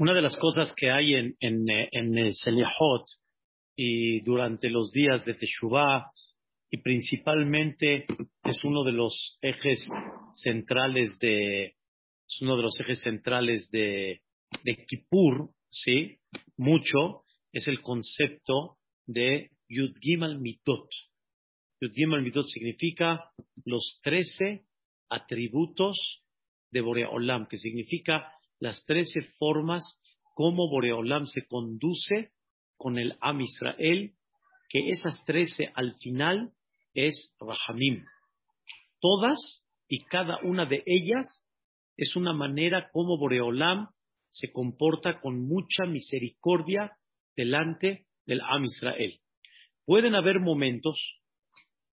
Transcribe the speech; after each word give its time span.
Una 0.00 0.14
de 0.14 0.22
las 0.22 0.38
cosas 0.38 0.72
que 0.74 0.90
hay 0.90 1.14
en, 1.14 1.36
en, 1.40 1.66
en 1.68 2.16
el 2.16 2.32
Selehot 2.32 3.04
y 3.76 4.20
durante 4.22 4.70
los 4.70 4.90
días 4.92 5.22
de 5.26 5.34
Teshuvah 5.34 6.10
y 6.70 6.78
principalmente 6.78 8.06
es 8.42 8.64
uno 8.64 8.82
de 8.82 8.92
los 8.92 9.36
ejes 9.42 9.86
centrales 10.42 11.18
de 11.18 11.74
es 12.26 12.40
uno 12.40 12.56
de 12.56 12.62
los 12.62 12.80
ejes 12.80 13.00
centrales 13.00 13.68
de, 13.72 14.22
Kippur, 14.88 15.50
sí, 15.68 16.16
mucho 16.56 17.24
es 17.52 17.68
el 17.68 17.82
concepto 17.82 18.78
de 19.06 19.50
Yud 19.68 19.98
Gimal 20.00 20.40
Mitot. 20.40 20.88
Yud 21.78 21.92
Gimal 21.92 22.22
Mitot 22.22 22.46
significa 22.46 23.30
los 23.66 24.00
trece 24.02 24.64
atributos 25.10 26.22
de 26.70 26.80
Boreolam, 26.80 27.48
que 27.48 27.58
significa 27.58 28.32
las 28.60 28.84
trece 28.84 29.22
formas 29.38 29.82
como 30.34 30.68
Boreolam 30.68 31.26
se 31.26 31.46
conduce 31.46 32.30
con 32.76 32.98
el 32.98 33.16
Am 33.20 33.40
Israel, 33.40 34.12
que 34.68 34.90
esas 34.90 35.22
trece 35.24 35.72
al 35.74 35.96
final 35.96 36.52
es 36.94 37.34
Rahamim. 37.40 38.04
Todas 39.00 39.66
y 39.88 40.04
cada 40.04 40.38
una 40.44 40.66
de 40.66 40.82
ellas 40.86 41.44
es 41.96 42.14
una 42.16 42.32
manera 42.32 42.90
como 42.92 43.18
Boreolam 43.18 43.88
se 44.28 44.52
comporta 44.52 45.20
con 45.20 45.46
mucha 45.46 45.84
misericordia 45.86 46.96
delante 47.36 48.06
del 48.26 48.40
Am 48.42 48.64
Israel. 48.64 49.18
Pueden 49.84 50.14
haber 50.14 50.38
momentos, 50.38 51.20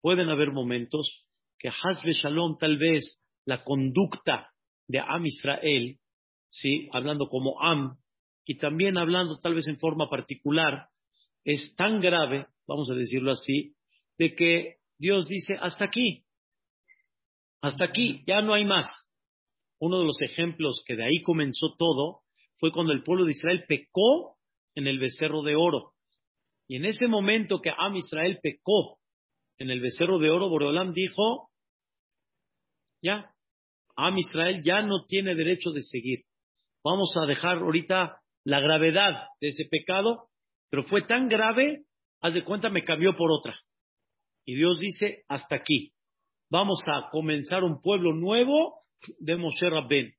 pueden 0.02 0.30
haber 0.30 0.52
momentos 0.52 1.26
que 1.58 1.70
Hasbe 1.70 2.12
Shalom 2.12 2.58
tal 2.60 2.78
vez 2.78 3.20
la 3.46 3.64
conducta 3.64 4.52
de 4.88 5.00
Am 5.00 5.26
Israel 5.26 5.98
¿sí? 6.50 6.90
hablando 6.94 7.28
como 7.28 7.62
Am, 7.62 7.98
y 8.46 8.58
también 8.58 8.98
hablando 8.98 9.40
tal 9.40 9.56
vez 9.56 9.68
en 9.68 9.78
forma 9.78 10.10
particular, 10.10 10.88
es 11.44 11.76
tan 11.76 12.02
grave, 12.02 12.48
vamos 12.68 12.90
a 12.90 12.96
decirlo 12.96 13.32
así, 13.32 13.76
de 14.18 14.36
que 14.36 14.78
Dios 14.98 15.28
dice, 15.28 15.56
hasta 15.60 15.86
aquí, 15.86 16.26
hasta 17.62 17.86
aquí, 17.86 18.24
ya 18.26 18.42
no 18.42 18.54
hay 18.54 18.66
más. 18.66 18.88
Uno 19.80 20.00
de 20.00 20.06
los 20.06 20.22
ejemplos 20.22 20.82
que 20.86 20.96
de 20.96 21.04
ahí 21.04 21.22
comenzó 21.24 21.76
todo 21.78 22.22
fue 22.60 22.72
cuando 22.72 22.94
el 22.94 23.04
pueblo 23.04 23.26
de 23.26 23.32
Israel 23.32 23.66
pecó 23.68 24.38
en 24.76 24.88
el 24.88 25.00
becerro 25.00 25.44
de 25.44 25.56
oro. 25.56 25.94
Y 26.68 26.78
en 26.78 26.86
ese 26.86 27.08
momento 27.08 27.62
que 27.62 27.72
Am 27.76 27.96
Israel 27.96 28.40
pecó 28.42 29.00
en 29.58 29.70
el 29.70 29.80
becerro 29.80 30.20
de 30.20 30.30
oro, 30.30 30.50
Boreolam 30.50 30.94
dijo, 30.94 31.50
ya, 33.02 33.32
Am 33.96 34.18
Israel 34.18 34.62
ya 34.64 34.82
no 34.82 35.06
tiene 35.06 35.36
derecho 35.36 35.72
de 35.72 35.82
seguir. 35.82 36.27
Vamos 36.90 37.12
a 37.18 37.26
dejar 37.26 37.58
ahorita 37.58 38.18
la 38.46 38.62
gravedad 38.62 39.28
de 39.42 39.50
ese 39.50 39.66
pecado, 39.66 40.30
pero 40.70 40.86
fue 40.86 41.02
tan 41.02 41.28
grave, 41.28 41.84
haz 42.22 42.34
de 42.34 42.46
cuenta, 42.46 42.70
me 42.70 42.86
cambió 42.86 43.14
por 43.18 43.30
otra. 43.30 43.60
Y 44.46 44.56
Dios 44.56 44.80
dice, 44.80 45.26
hasta 45.28 45.58
aquí. 45.58 45.92
Vamos 46.50 46.80
a 46.88 47.10
comenzar 47.12 47.66
un 47.66 47.82
pueblo 47.82 48.14
nuevo 48.14 48.84
de 49.20 49.36
Moshe 49.36 49.70
Rabben. 49.70 50.14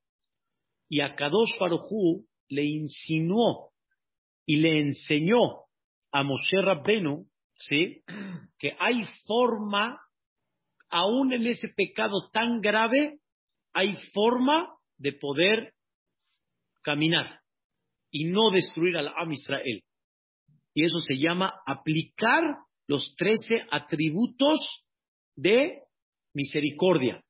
Y 0.91 1.01
a 1.01 1.15
Kadosh 1.15 1.57
Farujú 1.59 2.27
le 2.51 2.67
insinuó 2.67 3.71
y 4.45 4.57
le 4.57 4.79
enseñó 4.79 5.65
a 6.13 6.23
Moshe 6.23 6.61
Rabbenu, 6.61 7.31
¿sí? 7.61 8.03
Que 8.59 8.77
hay 8.79 9.05
forma, 9.27 9.99
aún 10.91 11.33
en 11.33 11.47
ese 11.47 11.69
pecado 11.69 12.29
tan 12.31 12.61
grave, 12.61 13.21
hay 13.73 13.97
forma 14.13 14.75
de 14.99 15.15
poder 15.15 15.73
caminar 16.83 17.41
y 18.11 18.25
no 18.25 18.51
destruir 18.51 18.97
al 18.97 19.09
Am 19.09 19.33
Israel. 19.33 19.83
Y 20.75 20.85
eso 20.85 21.01
se 21.01 21.17
llama 21.19 21.55
aplicar 21.67 22.43
los 22.87 23.15
trece 23.17 23.67
atributos 23.71 24.59
de 25.37 25.83
misericordia. 26.35 27.23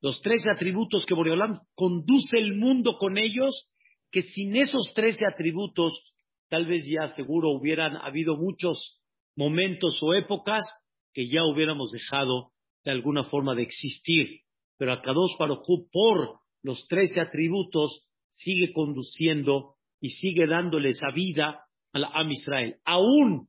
Los 0.00 0.20
trece 0.20 0.50
atributos 0.50 1.06
que 1.06 1.14
Boreolam 1.14 1.60
conduce 1.74 2.38
el 2.38 2.54
mundo 2.54 2.98
con 2.98 3.18
ellos, 3.18 3.68
que 4.10 4.22
sin 4.22 4.56
esos 4.56 4.92
trece 4.94 5.26
atributos, 5.26 6.12
tal 6.48 6.66
vez 6.66 6.84
ya 6.86 7.08
seguro 7.08 7.50
hubieran 7.50 7.96
habido 7.96 8.36
muchos 8.36 9.00
momentos 9.36 9.98
o 10.02 10.14
épocas 10.14 10.64
que 11.12 11.28
ya 11.28 11.44
hubiéramos 11.44 11.90
dejado 11.92 12.52
de 12.84 12.92
alguna 12.92 13.24
forma 13.24 13.54
de 13.54 13.62
existir. 13.62 14.40
Pero 14.78 14.92
a 14.92 15.02
Kadosh 15.02 15.36
Baruj 15.38 15.66
por 15.90 16.40
los 16.62 16.86
trece 16.88 17.20
atributos, 17.20 18.06
sigue 18.36 18.72
conduciendo 18.72 19.74
y 20.00 20.10
sigue 20.10 20.46
dándole 20.46 20.90
esa 20.90 21.10
vida 21.10 21.64
a 21.92 21.98
la 21.98 22.08
Am 22.08 22.30
Israel. 22.30 22.76
Aún 22.84 23.48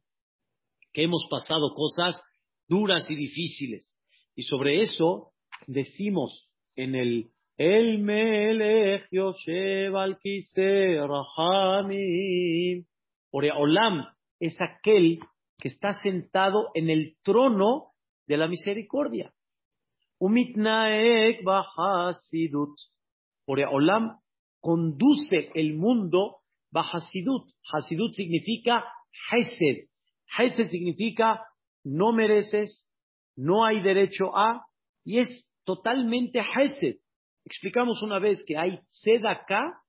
que 0.94 1.04
hemos 1.04 1.28
pasado 1.30 1.74
cosas 1.76 2.22
duras 2.68 3.10
y 3.10 3.16
difíciles. 3.16 3.96
Y 4.36 4.44
sobre 4.44 4.82
eso 4.82 5.34
decimos 5.68 6.50
en 6.76 6.96
el 6.96 7.32
El 7.58 8.00
Melech 8.00 9.08
Yoshev 9.12 9.96
al 9.98 10.18
Rahamim. 11.08 12.86
Olam 13.32 14.06
es 14.40 14.56
aquel 14.62 15.20
que 15.58 15.68
está 15.68 15.94
sentado 16.02 16.70
en 16.76 16.90
el 16.90 17.18
trono 17.24 17.94
de 18.28 18.38
la 18.38 18.48
misericordia. 18.48 19.34
Umitnaek 20.20 21.44
Bahasidut. 21.44 22.76
Olam 23.48 24.20
conduce 24.60 25.52
el 25.56 25.76
mundo 25.76 26.38
va 26.76 26.82
Hasidut. 26.82 27.50
Hasidut 27.72 28.14
significa 28.14 28.84
Hesed. 29.32 29.90
Hesed 30.38 30.70
significa 30.70 31.42
no 31.84 32.12
mereces, 32.12 32.88
no 33.36 33.66
hay 33.66 33.82
derecho 33.82 34.36
a, 34.36 34.66
y 35.04 35.20
es 35.20 35.48
totalmente 35.64 36.40
Hesed. 36.40 36.98
Explicamos 37.46 38.02
una 38.04 38.20
vez 38.20 38.44
que 38.46 38.58
hay 38.58 38.80
Sedaká 38.90 39.82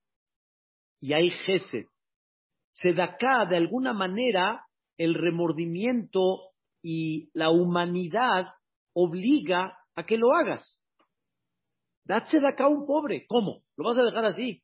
y 1.00 1.12
hay 1.12 1.30
Hesed. 1.46 1.86
Sedaká, 2.72 3.46
de 3.46 3.56
alguna 3.56 3.92
manera, 3.92 4.64
el 4.96 5.14
remordimiento 5.14 6.52
y 6.82 7.30
la 7.32 7.50
humanidad 7.50 8.46
obliga 8.92 9.76
a 9.94 10.06
que 10.06 10.16
lo 10.16 10.32
hagas. 10.32 10.80
Date 12.08 12.38
acá 12.38 12.64
a 12.64 12.68
un 12.68 12.86
pobre. 12.86 13.26
¿Cómo? 13.28 13.62
¿Lo 13.76 13.84
vas 13.84 13.98
a 13.98 14.02
dejar 14.02 14.24
así? 14.24 14.62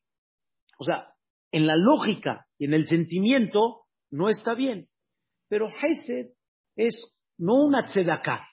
O 0.79 0.85
sea, 0.85 1.13
en 1.53 1.67
la 1.67 1.77
lógica 1.77 2.47
y 2.59 2.65
en 2.65 2.73
el 2.73 2.87
sentimiento 2.87 3.83
no 4.11 4.31
está 4.31 4.55
bien. 4.55 4.89
Pero 5.49 5.69
Hesed 5.69 6.33
es 6.75 7.15
no 7.37 7.55
una 7.67 7.85
tzedaká. 7.85 8.49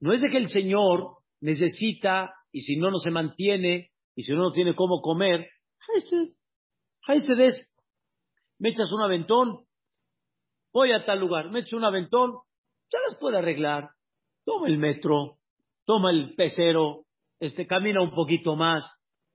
No 0.00 0.12
es 0.12 0.20
de 0.20 0.28
que 0.28 0.36
el 0.36 0.50
Señor 0.50 1.16
necesita 1.40 2.34
y 2.52 2.60
si 2.60 2.76
no, 2.76 2.90
no 2.90 2.98
se 2.98 3.10
mantiene 3.10 3.90
y 4.14 4.24
si 4.24 4.32
no, 4.32 4.42
no 4.42 4.52
tiene 4.52 4.76
cómo 4.76 5.00
comer. 5.00 5.48
Hesed. 5.88 6.34
Hesed 7.08 7.40
es, 7.40 7.66
me 8.58 8.68
echas 8.68 8.92
un 8.92 9.00
aventón, 9.00 9.64
voy 10.74 10.92
a 10.92 11.06
tal 11.06 11.18
lugar, 11.18 11.50
me 11.50 11.60
echas 11.60 11.72
un 11.72 11.84
aventón, 11.84 12.32
ya 12.92 12.98
las 13.08 13.18
puede 13.18 13.38
arreglar. 13.38 13.90
Toma 14.44 14.68
el 14.68 14.76
metro, 14.76 15.38
toma 15.86 16.10
el 16.10 16.34
pecero, 16.34 17.06
este, 17.40 17.66
camina 17.66 18.02
un 18.02 18.10
poquito 18.10 18.56
más, 18.56 18.84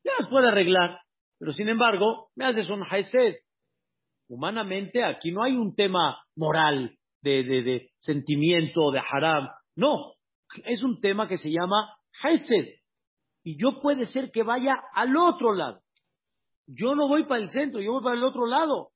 ya 0.03 0.11
las 0.19 0.29
puede 0.29 0.47
arreglar. 0.47 0.99
Pero 1.39 1.51
sin 1.51 1.69
embargo, 1.69 2.29
me 2.35 2.45
haces 2.45 2.69
un 2.69 2.83
haesed. 2.89 3.35
Humanamente 4.29 5.03
aquí 5.03 5.31
no 5.31 5.43
hay 5.43 5.53
un 5.53 5.75
tema 5.75 6.17
moral 6.35 6.97
de, 7.21 7.43
de, 7.43 7.63
de 7.63 7.89
sentimiento, 7.99 8.91
de 8.91 8.99
haram. 8.99 9.49
No, 9.75 10.13
es 10.65 10.83
un 10.83 10.99
tema 11.01 11.27
que 11.27 11.37
se 11.37 11.49
llama 11.49 11.95
haesed. 12.21 12.67
Y 13.43 13.61
yo 13.61 13.81
puede 13.81 14.05
ser 14.05 14.31
que 14.31 14.43
vaya 14.43 14.75
al 14.93 15.15
otro 15.17 15.53
lado. 15.53 15.81
Yo 16.65 16.95
no 16.95 17.07
voy 17.07 17.25
para 17.25 17.41
el 17.41 17.49
centro, 17.49 17.81
yo 17.81 17.93
voy 17.93 18.03
para 18.03 18.15
el 18.15 18.23
otro 18.23 18.45
lado. 18.45 18.91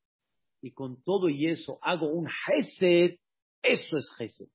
Y 0.61 0.71
con 0.71 1.01
todo 1.03 1.29
y 1.29 1.47
eso 1.47 1.79
hago 1.81 2.07
un 2.07 2.27
hesed. 2.27 3.15
Eso 3.61 3.97
es 3.97 4.09
hesed. 4.19 4.47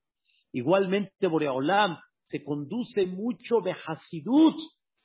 Igualmente 0.51 1.27
Boreolam 1.27 1.97
se 2.25 2.43
conduce 2.43 3.05
mucho 3.05 3.57
de 3.63 3.73
Hasidut. 3.73 4.55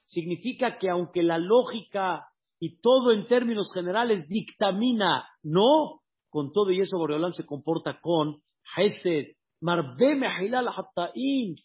Significa 0.03 0.79
que 0.79 0.89
aunque 0.89 1.23
la 1.23 1.39
lógica 1.39 2.27
y 2.61 2.81
todo 2.81 3.13
en 3.13 3.27
términos 3.27 3.71
generales 3.73 4.27
dictamina 4.29 5.29
no, 5.43 6.01
con 6.31 6.53
todo 6.53 6.71
y 6.71 6.81
eso 6.81 6.99
Boreolam 6.99 7.33
se 7.33 7.47
comporta 7.47 8.01
con 8.01 8.43
Hesed. 8.77 9.37
Marbe 9.61 10.19
Hatta'in. 10.21 11.57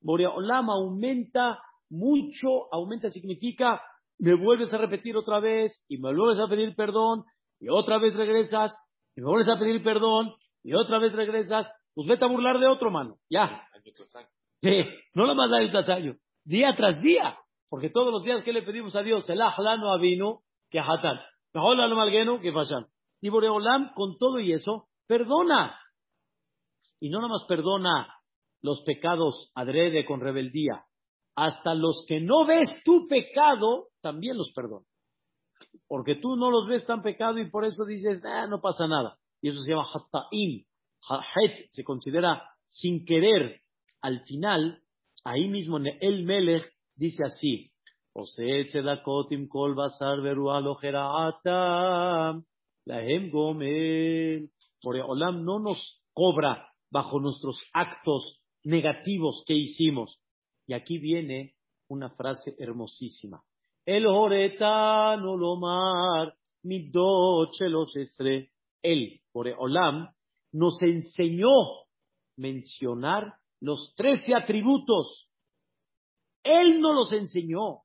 Boreolam 0.00 0.70
aumenta 0.70 1.58
mucho, 1.90 2.72
aumenta 2.72 3.08
significa 3.10 3.80
me 4.18 4.34
vuelves 4.34 4.72
a 4.72 4.78
repetir 4.78 5.16
otra 5.16 5.38
vez 5.40 5.84
y 5.88 5.98
me 5.98 6.14
vuelves 6.14 6.40
a 6.40 6.48
pedir 6.48 6.74
perdón 6.74 7.24
y 7.60 7.68
otra 7.68 7.98
vez 7.98 8.14
regresas 8.14 8.72
y 9.16 9.20
me 9.20 9.28
vuelves 9.28 9.48
a 9.48 9.58
pedir 9.58 9.82
perdón 9.82 10.34
y 10.62 10.74
otra 10.74 10.98
vez 10.98 11.12
regresas, 11.12 11.66
pues 11.94 12.08
vete 12.08 12.24
a 12.24 12.28
burlar 12.28 12.58
de 12.58 12.66
otro, 12.66 12.90
mano. 12.90 13.16
Ya. 13.30 13.66
No 15.14 15.26
la 15.26 15.34
más 15.34 15.50
el 15.60 15.72
tasayo, 15.72 16.16
día 16.44 16.74
tras 16.76 17.00
día, 17.00 17.38
porque 17.68 17.90
todos 17.90 18.12
los 18.12 18.22
días 18.22 18.42
que 18.42 18.52
le 18.52 18.62
pedimos 18.62 18.94
a 18.96 19.02
Dios, 19.02 19.28
el 19.30 19.40
ahlano 19.40 19.92
avino, 19.92 20.42
que 20.70 20.80
hatán. 20.80 21.20
¿qué 21.52 22.52
pasa? 22.52 22.88
Y 23.20 23.28
Boreolam, 23.28 23.92
con 23.94 24.16
todo 24.18 24.38
y 24.38 24.52
eso, 24.52 24.88
perdona. 25.06 25.78
Y 27.00 27.10
no 27.10 27.18
nada 27.18 27.32
más 27.32 27.44
perdona 27.48 28.14
los 28.60 28.82
pecados 28.82 29.52
adrede 29.54 30.04
con 30.04 30.20
rebeldía, 30.20 30.84
hasta 31.36 31.74
los 31.74 32.04
que 32.08 32.20
no 32.20 32.44
ves 32.44 32.68
tu 32.84 33.06
pecado, 33.06 33.88
también 34.00 34.36
los 34.36 34.52
perdona. 34.52 34.84
Porque 35.86 36.16
tú 36.16 36.36
no 36.36 36.50
los 36.50 36.68
ves 36.68 36.84
tan 36.86 37.02
pecado 37.02 37.38
y 37.38 37.50
por 37.50 37.64
eso 37.64 37.84
dices, 37.84 38.22
ah, 38.24 38.46
no 38.46 38.60
pasa 38.60 38.86
nada. 38.86 39.18
Y 39.40 39.50
eso 39.50 39.60
se 39.60 39.70
llama 39.70 39.84
hatta'im. 39.84 40.64
Het 41.08 41.70
se 41.70 41.84
considera 41.84 42.42
sin 42.68 43.04
querer. 43.04 43.62
Al 44.02 44.20
final, 44.24 44.82
ahí 45.24 45.48
mismo 45.48 45.78
el 45.78 46.24
Melech 46.24 46.70
dice 46.96 47.24
así, 47.24 47.70
kol 49.48 49.74
basar 49.74 50.18
lahem 52.86 53.30
gomel. 53.30 54.50
Olam 54.84 55.44
no 55.44 55.58
nos 55.58 56.02
cobra 56.12 56.68
bajo 56.90 57.20
nuestros 57.20 57.60
actos 57.72 58.40
negativos 58.64 59.44
que 59.46 59.54
hicimos. 59.54 60.20
Y 60.66 60.74
aquí 60.74 60.98
viene 60.98 61.54
una 61.88 62.10
frase 62.10 62.54
hermosísima. 62.58 63.42
El 63.84 64.06
Horetano 64.06 65.36
Lomar, 65.36 66.34
los 66.62 67.96
Estre. 67.96 68.50
Él, 68.82 69.20
Olam, 69.32 70.08
nos 70.52 70.80
enseñó 70.82 71.50
mencionar 72.36 73.37
los 73.60 73.94
trece 73.96 74.34
atributos, 74.34 75.30
Él 76.42 76.80
no 76.80 76.92
los 76.92 77.12
enseñó. 77.12 77.82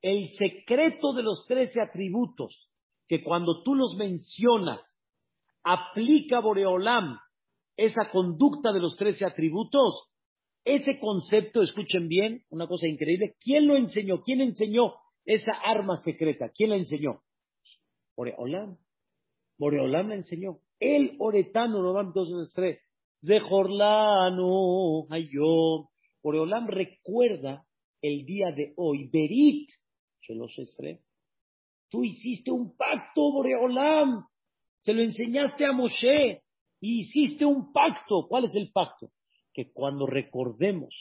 El 0.00 0.30
secreto 0.36 1.12
de 1.12 1.22
los 1.22 1.46
trece 1.46 1.80
atributos, 1.80 2.68
que 3.08 3.22
cuando 3.22 3.62
tú 3.62 3.74
los 3.74 3.94
mencionas, 3.96 4.82
aplica 5.62 6.40
Boreolam 6.40 7.18
esa 7.76 8.10
conducta 8.10 8.72
de 8.72 8.80
los 8.80 8.96
trece 8.96 9.24
atributos, 9.24 10.08
ese 10.64 10.98
concepto, 11.00 11.62
escuchen 11.62 12.08
bien, 12.08 12.44
una 12.50 12.66
cosa 12.66 12.88
increíble, 12.88 13.36
¿quién 13.40 13.66
lo 13.66 13.76
enseñó? 13.76 14.22
¿Quién 14.22 14.40
enseñó 14.40 14.94
esa 15.24 15.52
arma 15.64 15.96
secreta? 15.96 16.50
¿Quién 16.50 16.70
la 16.70 16.76
enseñó? 16.76 17.22
Boreolam. 18.16 18.78
Boreolam 19.58 20.08
la 20.08 20.14
enseñó. 20.16 20.58
El 20.78 21.16
Oretano, 21.18 21.82
Noram 21.82 22.12
2, 22.12 22.52
tres. 22.54 22.80
Zehor 23.24 23.70
lanu 23.70 25.06
hayom. 25.10 25.86
Oreolam 26.22 26.66
recuerda 26.68 27.64
el 28.00 28.24
día 28.24 28.52
de 28.52 28.72
hoy. 28.76 29.08
Berit, 29.08 29.70
se 30.26 30.34
los 30.34 30.56
estré. 30.58 31.00
Tú 31.88 32.04
hiciste 32.04 32.50
un 32.50 32.76
pacto, 32.76 33.32
Boreolam. 33.32 34.24
Se 34.80 34.92
lo 34.92 35.02
enseñaste 35.02 35.64
a 35.64 35.72
Moshe. 35.72 36.42
Hiciste 36.80 37.44
un 37.44 37.72
pacto. 37.72 38.26
¿Cuál 38.28 38.44
es 38.44 38.56
el 38.56 38.70
pacto? 38.72 39.10
Que 39.52 39.72
cuando 39.72 40.06
recordemos 40.06 40.94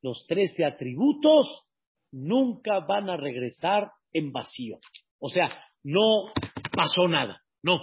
los 0.00 0.26
trece 0.26 0.64
atributos, 0.64 1.64
nunca 2.12 2.80
van 2.80 3.10
a 3.10 3.16
regresar 3.16 3.90
en 4.12 4.32
vacío. 4.32 4.78
O 5.18 5.28
sea, 5.28 5.50
no 5.82 6.32
pasó 6.72 7.08
nada. 7.08 7.42
No. 7.62 7.78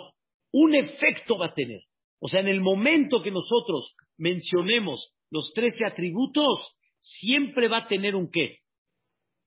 Un 0.51 0.75
efecto 0.75 1.37
va 1.37 1.47
a 1.47 1.53
tener. 1.53 1.81
O 2.25 2.27
sea, 2.27 2.39
en 2.39 2.47
el 2.47 2.59
momento 2.59 3.21
que 3.21 3.29
nosotros 3.29 3.93
mencionemos 4.17 5.13
los 5.29 5.53
trece 5.53 5.85
atributos, 5.85 6.75
siempre 6.99 7.67
va 7.67 7.77
a 7.77 7.87
tener 7.87 8.15
un 8.15 8.31
qué? 8.31 8.61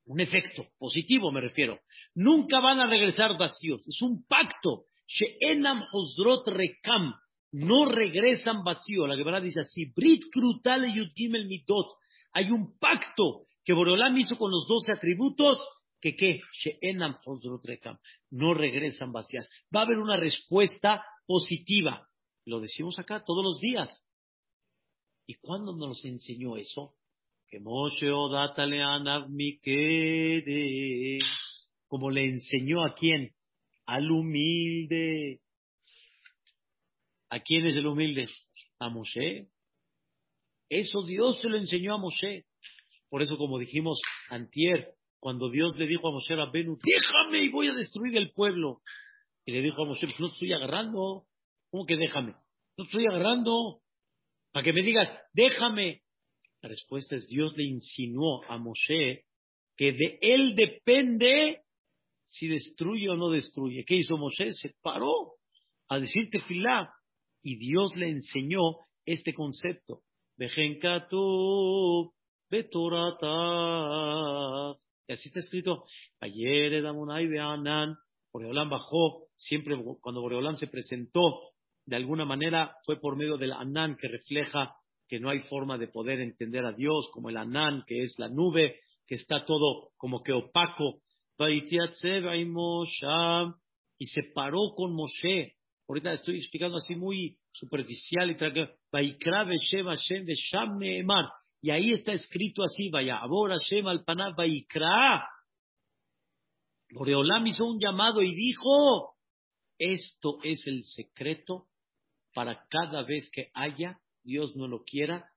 Un 0.06 0.20
efecto 0.20 0.64
positivo, 0.78 1.32
me 1.32 1.40
refiero. 1.40 1.80
Nunca 2.14 2.60
van 2.60 2.78
a 2.78 2.86
regresar 2.86 3.36
vacíos. 3.36 3.80
Es 3.84 4.00
un 4.00 4.24
pacto. 4.28 4.84
She'enam 5.08 5.82
rekam 6.46 7.14
no 7.50 7.86
regresan 7.86 8.62
vacío. 8.62 9.08
La 9.08 9.16
Gemara 9.16 9.40
dice 9.40 9.62
así, 9.62 9.86
Brit 9.86 10.26
Yudgimel 10.32 11.48
Midot. 11.48 11.96
Hay 12.32 12.52
un 12.52 12.78
pacto 12.78 13.46
que 13.64 13.72
Boreolam 13.72 14.16
hizo 14.18 14.36
con 14.36 14.52
los 14.52 14.68
doce 14.68 14.92
atributos 14.92 15.58
que 16.00 16.14
qué, 16.14 16.38
no 18.30 18.54
regresan 18.54 19.10
vacías. 19.10 19.50
Va 19.74 19.80
a 19.80 19.82
haber 19.82 19.98
una 19.98 20.16
respuesta 20.16 21.04
positiva. 21.26 22.08
Lo 22.48 22.60
decimos 22.60 22.98
acá 22.98 23.22
todos 23.26 23.44
los 23.44 23.60
días. 23.60 24.02
¿Y 25.26 25.34
cuándo 25.34 25.76
nos 25.76 26.02
enseñó 26.06 26.56
eso? 26.56 26.94
Que 27.46 27.60
Moshe 27.60 28.10
como 31.88 32.10
le 32.10 32.24
enseñó 32.24 32.86
a 32.86 32.94
quién? 32.94 33.34
Al 33.84 34.10
humilde. 34.10 35.40
¿A 37.28 37.40
quién 37.40 37.66
es 37.66 37.76
el 37.76 37.86
humilde? 37.86 38.26
A 38.78 38.88
Moshe. 38.88 39.48
Eso 40.70 41.02
Dios 41.02 41.38
se 41.42 41.50
lo 41.50 41.58
enseñó 41.58 41.94
a 41.94 41.98
Moshe. 41.98 42.46
Por 43.10 43.20
eso, 43.20 43.36
como 43.36 43.58
dijimos 43.58 44.00
antier, 44.30 44.94
cuando 45.20 45.50
Dios 45.50 45.76
le 45.76 45.86
dijo 45.86 46.08
a 46.08 46.12
Moshe 46.12 46.34
Rabbenu, 46.34 46.78
déjame 46.82 47.44
y 47.44 47.50
voy 47.50 47.68
a 47.68 47.74
destruir 47.74 48.16
el 48.16 48.32
pueblo. 48.32 48.80
Y 49.44 49.52
le 49.52 49.60
dijo 49.60 49.82
a 49.82 49.86
Moshe, 49.86 50.06
pues 50.06 50.18
no 50.18 50.28
estoy 50.28 50.54
agarrando. 50.54 51.27
¿Cómo 51.70 51.86
que 51.86 51.96
déjame? 51.96 52.34
No 52.76 52.84
estoy 52.84 53.06
agarrando. 53.06 53.80
Para 54.52 54.64
que 54.64 54.72
me 54.72 54.82
digas, 54.82 55.12
déjame. 55.32 56.02
La 56.62 56.68
respuesta 56.70 57.16
es, 57.16 57.28
Dios 57.28 57.56
le 57.56 57.64
insinuó 57.64 58.42
a 58.48 58.58
Moshe 58.58 59.24
que 59.76 59.92
de 59.92 60.18
él 60.20 60.56
depende 60.56 61.62
si 62.26 62.48
destruye 62.48 63.08
o 63.08 63.16
no 63.16 63.30
destruye. 63.30 63.84
¿Qué 63.86 63.96
hizo 63.96 64.16
Moshe? 64.16 64.52
Se 64.52 64.74
paró 64.82 65.34
a 65.88 66.00
decirte 66.00 66.40
filá 66.40 66.92
y 67.42 67.56
Dios 67.56 67.94
le 67.96 68.08
enseñó 68.08 68.78
este 69.06 69.32
concepto. 69.32 70.02
Y 70.36 70.44
así 75.12 75.28
está 75.28 75.40
escrito. 75.40 75.84
Ayer 76.20 76.82
Damunay 76.82 77.26
Beanan. 77.26 77.96
Boreolán 78.32 78.68
bajó, 78.68 79.28
siempre 79.36 79.74
cuando 80.00 80.20
Boreolán 80.20 80.56
se 80.58 80.66
presentó, 80.66 81.47
de 81.88 81.96
alguna 81.96 82.26
manera 82.26 82.76
fue 82.84 83.00
por 83.00 83.16
medio 83.16 83.38
del 83.38 83.52
Anán 83.52 83.96
que 83.96 84.08
refleja 84.08 84.74
que 85.08 85.18
no 85.18 85.30
hay 85.30 85.40
forma 85.40 85.78
de 85.78 85.88
poder 85.88 86.20
entender 86.20 86.66
a 86.66 86.72
Dios, 86.72 87.08
como 87.14 87.30
el 87.30 87.38
Anán, 87.38 87.82
que 87.86 88.02
es 88.02 88.14
la 88.18 88.28
nube, 88.28 88.80
que 89.06 89.14
está 89.14 89.46
todo 89.46 89.92
como 89.96 90.22
que 90.22 90.34
opaco. 90.34 91.00
Y 93.98 94.06
se 94.06 94.22
paró 94.34 94.74
con 94.76 94.92
Moshe 94.92 95.54
Ahorita 95.88 96.12
estoy 96.12 96.36
explicando 96.36 96.76
así 96.76 96.94
muy 96.94 97.38
superficial 97.50 98.30
y 98.30 98.36
y 101.60 101.70
ahí 101.70 101.92
está 101.92 102.12
escrito 102.12 102.62
así, 102.62 102.90
vaya, 102.90 103.16
Abor 103.16 103.50
Hashem 103.50 103.86
al. 103.86 104.04
Boreolam 106.90 107.46
hizo 107.46 107.64
un 107.64 107.80
llamado 107.80 108.22
y 108.22 108.34
dijo, 108.34 109.14
esto 109.78 110.38
es 110.42 110.66
el 110.66 110.84
secreto 110.84 111.68
para 112.38 112.64
cada 112.68 113.02
vez 113.02 113.28
que 113.32 113.50
haya, 113.52 113.98
Dios 114.22 114.54
no 114.54 114.68
lo 114.68 114.84
quiera, 114.84 115.28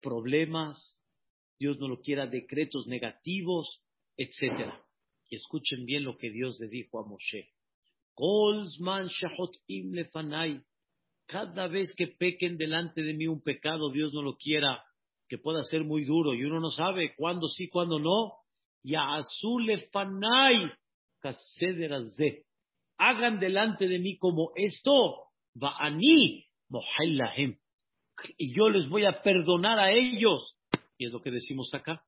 problemas, 0.00 0.78
Dios 1.58 1.76
no 1.80 1.88
lo 1.88 2.00
quiera, 2.00 2.28
decretos 2.28 2.86
negativos, 2.86 3.82
etc. 4.16 4.72
Y 5.28 5.34
escuchen 5.34 5.84
bien 5.84 6.04
lo 6.04 6.16
que 6.16 6.30
Dios 6.30 6.56
le 6.60 6.68
dijo 6.68 7.00
a 7.00 7.04
Moshe. 7.04 7.50
Cada 11.26 11.66
vez 11.66 11.92
que 11.96 12.06
pequen 12.06 12.56
delante 12.56 13.02
de 13.02 13.14
mí 13.14 13.26
un 13.26 13.42
pecado, 13.42 13.90
Dios 13.90 14.14
no 14.14 14.22
lo 14.22 14.36
quiera, 14.36 14.84
que 15.26 15.38
pueda 15.38 15.64
ser 15.64 15.82
muy 15.82 16.04
duro 16.04 16.32
y 16.32 16.44
uno 16.44 16.60
no 16.60 16.70
sabe 16.70 17.16
cuándo 17.16 17.48
sí, 17.48 17.68
cuándo 17.68 17.98
no. 17.98 18.34
Ya 18.84 19.16
azule 19.16 19.78
fanay 19.90 20.70
Hagan 22.98 23.40
delante 23.40 23.88
de 23.88 23.98
mí 23.98 24.16
como 24.16 24.52
esto, 24.54 25.24
a 25.24 25.25
y 28.38 28.54
yo 28.54 28.68
les 28.68 28.88
voy 28.88 29.04
a 29.04 29.22
perdonar 29.22 29.78
a 29.78 29.92
ellos. 29.92 30.56
Y 30.98 31.06
es 31.06 31.12
lo 31.12 31.20
que 31.20 31.30
decimos 31.30 31.72
acá. 31.74 32.02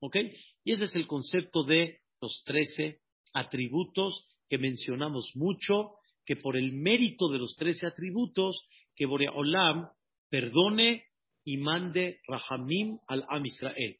¿Ok? 0.00 0.16
Y 0.64 0.72
ese 0.72 0.84
es 0.84 0.94
el 0.94 1.06
concepto 1.06 1.64
de 1.64 2.00
los 2.20 2.42
trece 2.44 3.00
atributos 3.32 4.26
que 4.48 4.58
mencionamos 4.58 5.32
mucho, 5.34 5.96
que 6.24 6.36
por 6.36 6.56
el 6.56 6.72
mérito 6.72 7.28
de 7.28 7.38
los 7.38 7.56
trece 7.56 7.86
atributos, 7.86 8.66
que 8.94 9.06
Boreolam 9.06 9.88
perdone 10.30 11.04
y 11.44 11.56
mande 11.58 12.20
Rahamim 12.28 12.98
al 13.08 13.24
Am 13.28 13.44
Israel. 13.44 13.96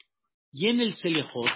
Y 0.53 0.69
en 0.69 0.81
el 0.81 0.95
Selejot, 0.95 1.51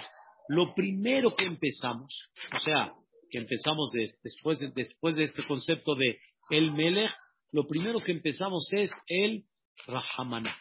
lo 0.49 0.73
primero 0.75 1.35
que 1.35 1.45
empezamos, 1.45 2.29
o 2.53 2.59
sea, 2.59 2.93
que 3.29 3.39
empezamos 3.39 3.91
después, 4.23 4.59
de, 4.59 5.23
este 5.23 5.43
concepto 5.43 5.95
de 5.95 6.19
el 6.49 6.71
Melech, 6.71 7.11
lo 7.51 7.67
primero 7.67 7.99
que 7.99 8.11
empezamos 8.11 8.67
es 8.71 8.91
el 9.07 9.45
Rahamana. 9.87 10.57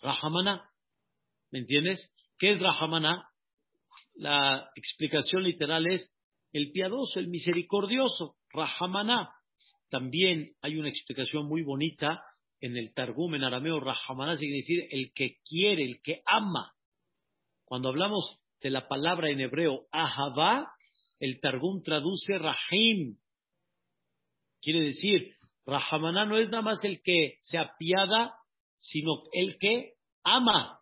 Rahamana, 0.00 0.70
¿me 1.50 1.60
entiendes? 1.60 2.12
¿Qué 2.38 2.52
es 2.52 2.60
Rahamana? 2.60 3.28
la 4.14 4.70
explicación 4.74 5.42
literal 5.42 5.86
es 5.86 6.12
el 6.52 6.70
piadoso, 6.72 7.18
el 7.18 7.28
misericordioso, 7.28 8.36
Rahamaná. 8.50 9.30
También 9.90 10.52
hay 10.62 10.76
una 10.76 10.88
explicación 10.88 11.46
muy 11.46 11.62
bonita 11.62 12.22
en 12.60 12.76
el 12.76 12.94
Targum 12.94 13.34
en 13.34 13.44
arameo, 13.44 13.80
Rahamaná 13.80 14.36
significa 14.36 14.86
el 14.90 15.12
que 15.12 15.38
quiere, 15.44 15.82
el 15.82 16.00
que 16.02 16.22
ama. 16.26 16.72
Cuando 17.64 17.88
hablamos 17.88 18.38
de 18.60 18.70
la 18.70 18.88
palabra 18.88 19.30
en 19.30 19.40
hebreo 19.40 19.86
Ahavá, 19.90 20.73
el 21.24 21.40
Targum 21.40 21.82
traduce 21.82 22.36
Rahim. 22.38 23.16
Quiere 24.60 24.82
decir, 24.82 25.34
Rahamaná 25.64 26.26
no 26.26 26.36
es 26.36 26.50
nada 26.50 26.62
más 26.62 26.84
el 26.84 27.00
que 27.02 27.38
se 27.40 27.56
apiada, 27.56 28.34
sino 28.78 29.22
el 29.32 29.56
que 29.58 29.94
ama. 30.22 30.80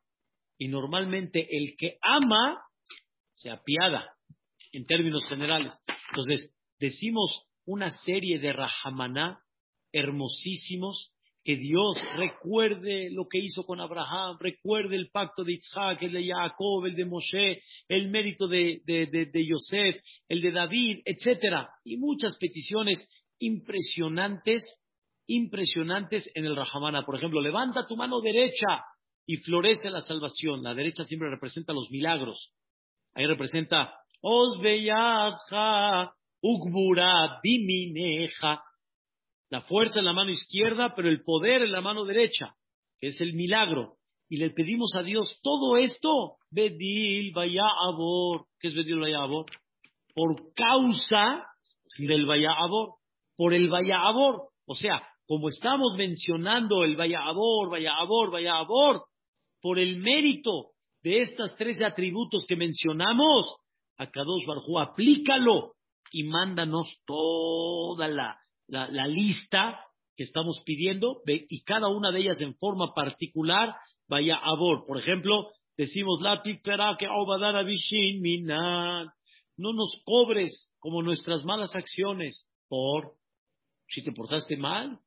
Y 0.59 0.67
normalmente 0.67 1.47
el 1.49 1.77
que 1.79 1.97
ama 2.03 2.61
se 3.33 3.51
apiada, 3.51 4.17
en 4.73 4.85
términos 4.85 5.25
generales. 5.29 5.73
Entonces, 6.11 6.53
decimos 6.81 7.47
una 7.65 7.91
serie 8.05 8.41
de 8.41 8.53
Rahamaná 8.53 9.45
hermosísimos 9.93 11.13
que 11.45 11.57
Dios 11.57 11.97
recuerde 12.17 13.11
lo 13.11 13.27
que 13.29 13.39
hizo 13.39 13.65
con 13.65 13.81
Abraham, 13.81 14.37
recuerde 14.39 14.97
el 14.97 15.11
pacto 15.11 15.43
de 15.43 15.55
Isaac, 15.55 16.03
el 16.03 16.13
de 16.13 16.27
Jacob, 16.27 16.87
el 16.87 16.95
de 16.95 17.05
Moshe, 17.05 17.61
el 17.89 18.11
mérito 18.11 18.47
de, 18.47 18.81
de, 18.85 19.07
de, 19.07 19.47
Yosef, 19.47 19.97
el 20.29 20.41
de 20.41 20.53
David, 20.53 21.01
etcétera, 21.05 21.69
y 21.85 21.97
muchas 21.97 22.37
peticiones 22.39 23.09
impresionantes, 23.41 24.63
impresionantes 25.27 26.31
en 26.35 26.45
el 26.45 26.55
Rahamana. 26.55 27.05
Por 27.05 27.17
ejemplo, 27.17 27.41
levanta 27.41 27.87
tu 27.87 27.97
mano 27.97 28.21
derecha 28.21 28.85
y 29.27 29.37
florece 29.39 29.91
la 29.91 30.01
salvación. 30.01 30.63
La 30.63 30.75
derecha 30.75 31.03
siempre 31.05 31.29
representa 31.29 31.73
los 31.73 31.91
milagros. 31.91 32.53
Ahí 33.15 33.27
representa 33.27 33.95
Os 34.21 34.61
la 39.53 39.61
fuerza 39.61 39.99
en 39.99 40.07
la 40.07 40.15
mano 40.15 40.31
izquierda, 40.31 40.95
pero 40.97 41.11
el 41.11 41.23
poder 41.23 41.61
en 41.61 41.73
la 41.73 41.83
mano 41.83 42.07
derecha, 42.07 42.55
que 42.99 43.09
es 43.09 43.21
el 43.21 43.35
milagro. 43.35 43.97
Y 44.31 44.39
le 44.39 44.49
pedimos 44.49 44.95
a 44.97 45.03
Dios 45.03 45.41
todo 45.43 45.77
esto, 45.77 46.37
Bedil 46.51 47.35
Abor. 47.37 48.47
¿Qué 48.59 48.69
es 48.69 48.75
Bedil 48.75 49.15
Abor? 49.15 49.45
Por 50.15 50.55
causa 50.55 51.45
del 51.99 52.27
Abor, 52.49 52.95
por 53.37 53.53
el 53.53 53.71
Abor. 53.93 54.49
O 54.65 54.75
sea, 54.75 55.07
como 55.27 55.51
estamos 55.51 55.97
mencionando 55.99 56.83
el 56.83 56.99
Abor, 57.15 57.77
Abor, 57.87 58.47
Abor, 58.49 59.05
por 59.61 59.79
el 59.79 59.99
mérito 59.99 60.71
de 61.03 61.21
estos 61.21 61.55
tres 61.57 61.83
atributos 61.83 62.47
que 62.49 62.57
mencionamos, 62.57 63.55
a 63.99 64.11
Kadosh 64.11 64.47
Barjú, 64.47 64.79
aplícalo 64.79 65.75
y 66.11 66.23
mándanos 66.23 67.03
toda 67.05 68.09
la 68.09 68.42
la, 68.73 69.07
lista 69.07 69.79
que 70.17 70.25
estamos 70.25 70.63
pidiendo 70.65 71.23
y 71.27 71.63
cada 71.63 71.89
una 71.89 72.11
de 72.11 72.21
ellas 72.21 72.41
en 72.41 72.55
forma 72.57 72.95
particular 72.95 73.75
vaya 74.09 74.37
a 74.37 74.57
bor. 74.57 74.87
Por 74.87 74.99
ejemplo, 74.99 75.51
decimos 75.77 76.21
la 76.23 76.43
que 76.43 77.07
no 79.59 79.73
nos 79.73 80.03
cobres 80.05 80.71
como 80.79 81.03
nuestras 81.03 81.45
malas 81.45 81.75
acciones. 81.77 82.47
Por 82.69 83.13
si 83.89 84.03
te 84.03 84.13
portaste 84.13 84.57
mal. 84.57 84.99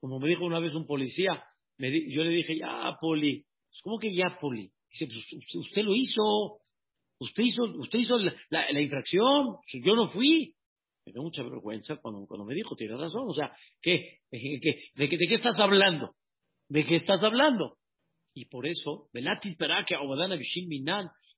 Como 0.00 0.18
me 0.18 0.28
dijo 0.28 0.44
una 0.44 0.58
vez 0.58 0.74
un 0.74 0.86
policía, 0.86 1.44
yo 1.78 2.24
le 2.24 2.30
dije, 2.30 2.58
ya, 2.58 2.96
Poli, 3.00 3.44
pues, 3.68 3.80
¿cómo 3.82 3.98
que 3.98 4.14
ya, 4.14 4.38
Poli? 4.40 4.70
Dice, 4.90 5.06
pues, 5.06 5.54
usted 5.66 5.82
lo 5.82 5.94
hizo, 5.94 6.60
usted 7.18 7.42
hizo, 7.42 7.64
usted 7.64 7.98
hizo 7.98 8.18
la, 8.18 8.34
la 8.70 8.80
infracción, 8.80 9.56
yo 9.82 9.94
no 9.94 10.08
fui 10.08 10.54
me 11.06 11.12
dio 11.12 11.22
mucha 11.22 11.42
vergüenza 11.42 11.96
cuando, 11.96 12.26
cuando 12.26 12.46
me 12.46 12.54
dijo, 12.54 12.74
tiene 12.76 12.96
razón, 12.96 13.28
o 13.28 13.34
sea, 13.34 13.54
¿qué? 13.82 14.18
¿De, 14.30 14.60
qué, 14.60 14.90
de, 14.94 15.08
qué, 15.08 15.34
estás 15.34 15.58
hablando? 15.58 16.14
¿De 16.68 16.84
qué 16.86 16.96
estás 16.96 17.22
hablando? 17.22 17.76
Y 18.34 18.46
por 18.46 18.66
eso, 18.66 19.08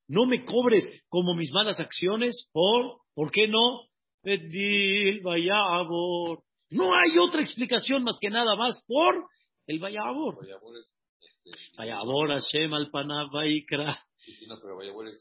no 0.09 0.27
me 0.27 0.45
cobres 0.45 0.89
como 1.09 1.35
mis 1.35 1.53
malas 1.53 1.79
acciones, 1.79 2.49
por, 2.53 3.01
¿por 3.15 3.31
qué 3.31 3.49
no? 3.49 3.83
No 6.71 6.95
hay 6.95 7.19
otra 7.19 7.43
explicación 7.43 8.03
más 8.03 8.19
que 8.21 8.31
nada 8.31 8.57
más 8.57 8.83
por 8.87 9.27
el 9.67 9.79
Vayabor. 9.79 10.37
Vayabor, 10.41 10.79
este, 10.79 12.59
Hashem, 12.59 12.73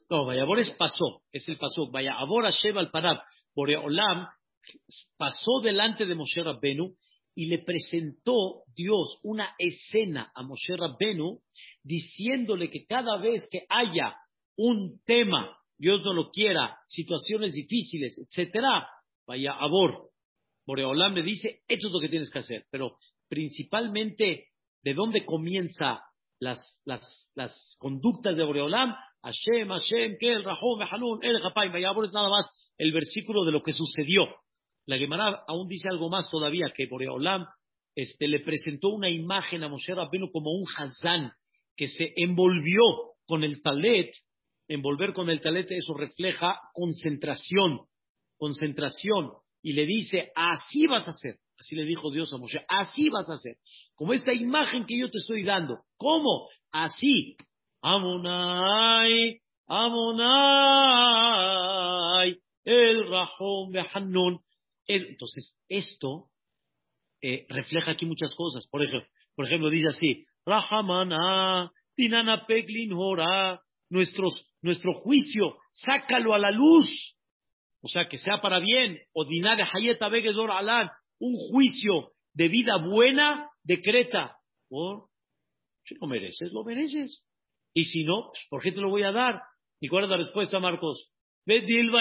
No, 0.09 0.25
Vayabor 0.25 0.59
es 0.59 0.71
pasó, 0.71 1.21
es 1.31 1.47
el 1.47 1.57
pasó. 1.57 1.89
Vayabor 1.91 2.43
Hashem 2.43 2.77
al 2.77 2.91
Panab. 2.91 3.21
Boreolam 3.55 4.27
pasó 5.17 5.61
delante 5.63 6.05
de 6.05 6.15
Moshe 6.15 6.41
Rabbenu 6.41 6.95
y 7.35 7.47
le 7.47 7.59
presentó 7.59 8.63
Dios 8.75 9.19
una 9.23 9.55
escena 9.59 10.31
a 10.33 10.41
Moshe 10.41 10.75
Rabbenu 10.75 11.39
diciéndole 11.83 12.69
que 12.69 12.85
cada 12.85 13.17
vez 13.17 13.47
que 13.51 13.65
haya 13.69 14.15
un 14.57 15.01
tema, 15.05 15.57
Dios 15.77 16.01
no 16.03 16.13
lo 16.13 16.31
quiera, 16.31 16.79
situaciones 16.87 17.53
difíciles, 17.53 18.17
etcétera, 18.17 18.87
vaya 19.27 19.51
a 19.51 19.67
Bor. 19.67 20.09
Boreolam 20.65 21.13
le 21.13 21.23
dice, 21.23 21.61
esto 21.67 21.87
es 21.87 21.93
lo 21.93 21.99
que 21.99 22.09
tienes 22.09 22.31
que 22.31 22.39
hacer, 22.39 22.65
pero 22.71 22.97
principalmente, 23.27 24.47
¿de 24.81 24.93
dónde 24.93 25.25
comienza 25.25 26.01
las, 26.39 26.81
las, 26.85 27.31
las 27.35 27.77
conductas 27.79 28.35
de 28.35 28.43
Boreolam? 28.43 28.93
Hashem, 29.21 29.67
Hashem, 29.67 30.17
Kel, 30.19 30.43
Rahom, 30.43 30.81
Hanun, 30.81 31.19
El 31.23 31.41
vaya 31.55 31.91
Bor 31.91 32.05
es 32.05 32.13
nada 32.13 32.29
más 32.29 32.49
el 32.77 32.91
versículo 32.91 33.43
de 33.43 33.51
lo 33.51 33.61
que 33.61 33.73
sucedió. 33.73 34.23
La 34.85 34.97
Gemara 34.97 35.43
aún 35.47 35.67
dice 35.67 35.89
algo 35.89 36.09
más 36.09 36.29
todavía, 36.29 36.71
que 36.75 36.87
Boreolam 36.87 37.45
este, 37.95 38.27
le 38.27 38.41
presentó 38.41 38.89
una 38.89 39.09
imagen 39.09 39.63
a 39.63 39.69
Moshe 39.69 39.95
Rabbeinu 39.95 40.29
como 40.31 40.51
un 40.51 40.65
Hazán 40.77 41.31
que 41.75 41.87
se 41.87 42.13
envolvió 42.17 42.81
con 43.25 43.43
el 43.43 43.61
talet. 43.61 44.11
Envolver 44.67 45.13
con 45.13 45.29
el 45.29 45.41
talet, 45.41 45.71
eso 45.71 45.93
refleja 45.93 46.59
concentración, 46.73 47.81
concentración. 48.37 49.31
Y 49.61 49.73
le 49.73 49.85
dice, 49.85 50.31
así 50.35 50.85
vas 50.87 51.07
a 51.07 51.11
hacer. 51.11 51.37
Así 51.59 51.75
le 51.75 51.85
dijo 51.85 52.11
Dios 52.11 52.33
a 52.33 52.37
Moshe, 52.37 52.65
así 52.67 53.09
vas 53.09 53.29
a 53.29 53.33
hacer. 53.33 53.57
Como 53.95 54.13
esta 54.13 54.33
imagen 54.33 54.85
que 54.85 54.97
yo 54.99 55.09
te 55.09 55.19
estoy 55.19 55.43
dando. 55.43 55.79
¿Cómo? 55.97 56.49
Así. 56.71 57.37
Amonai, 57.81 59.41
Amonai, 59.67 60.25
el 62.63 63.09
Rahom 63.09 63.73
Hanun. 63.93 64.39
Entonces, 64.87 65.57
esto 65.69 66.29
eh, 67.21 67.45
refleja 67.49 67.91
aquí 67.91 68.05
muchas 68.05 68.33
cosas. 68.35 68.67
Por 68.67 68.83
ejemplo, 68.83 69.07
por 69.35 69.45
ejemplo 69.45 69.69
dice 69.69 69.89
así, 69.89 70.25
Rahamana, 70.45 71.71
Tinana 71.95 72.45
Peglin 72.45 72.93
Hora, 72.93 73.61
nuestro 73.89 74.93
juicio, 75.01 75.57
sácalo 75.71 76.33
a 76.33 76.39
la 76.39 76.51
luz. 76.51 77.15
O 77.81 77.87
sea, 77.87 78.07
que 78.09 78.17
sea 78.17 78.41
para 78.41 78.59
bien. 78.59 78.99
O 79.13 79.25
Dinah 79.25 79.55
de 79.55 79.63
Hayeta 79.63 80.09
Begedor 80.09 80.51
Alan, 80.51 80.89
un 81.19 81.35
juicio 81.35 82.11
de 82.33 82.49
vida 82.49 82.77
buena, 82.77 83.49
decreta. 83.63 84.37
¿Por? 84.69 85.07
Si 85.85 85.95
lo 85.95 86.07
mereces, 86.07 86.51
lo 86.51 86.63
mereces. 86.63 87.25
Y 87.73 87.85
si 87.85 88.03
no, 88.03 88.29
pues, 88.31 88.45
¿por 88.49 88.61
qué 88.61 88.71
te 88.71 88.81
lo 88.81 88.89
voy 88.89 89.03
a 89.03 89.11
dar? 89.11 89.41
¿Y 89.79 89.87
cuál 89.87 90.05
es 90.05 90.09
la 90.09 90.17
respuesta, 90.17 90.59
Marcos? 90.59 91.11
Bedil. 91.45 91.91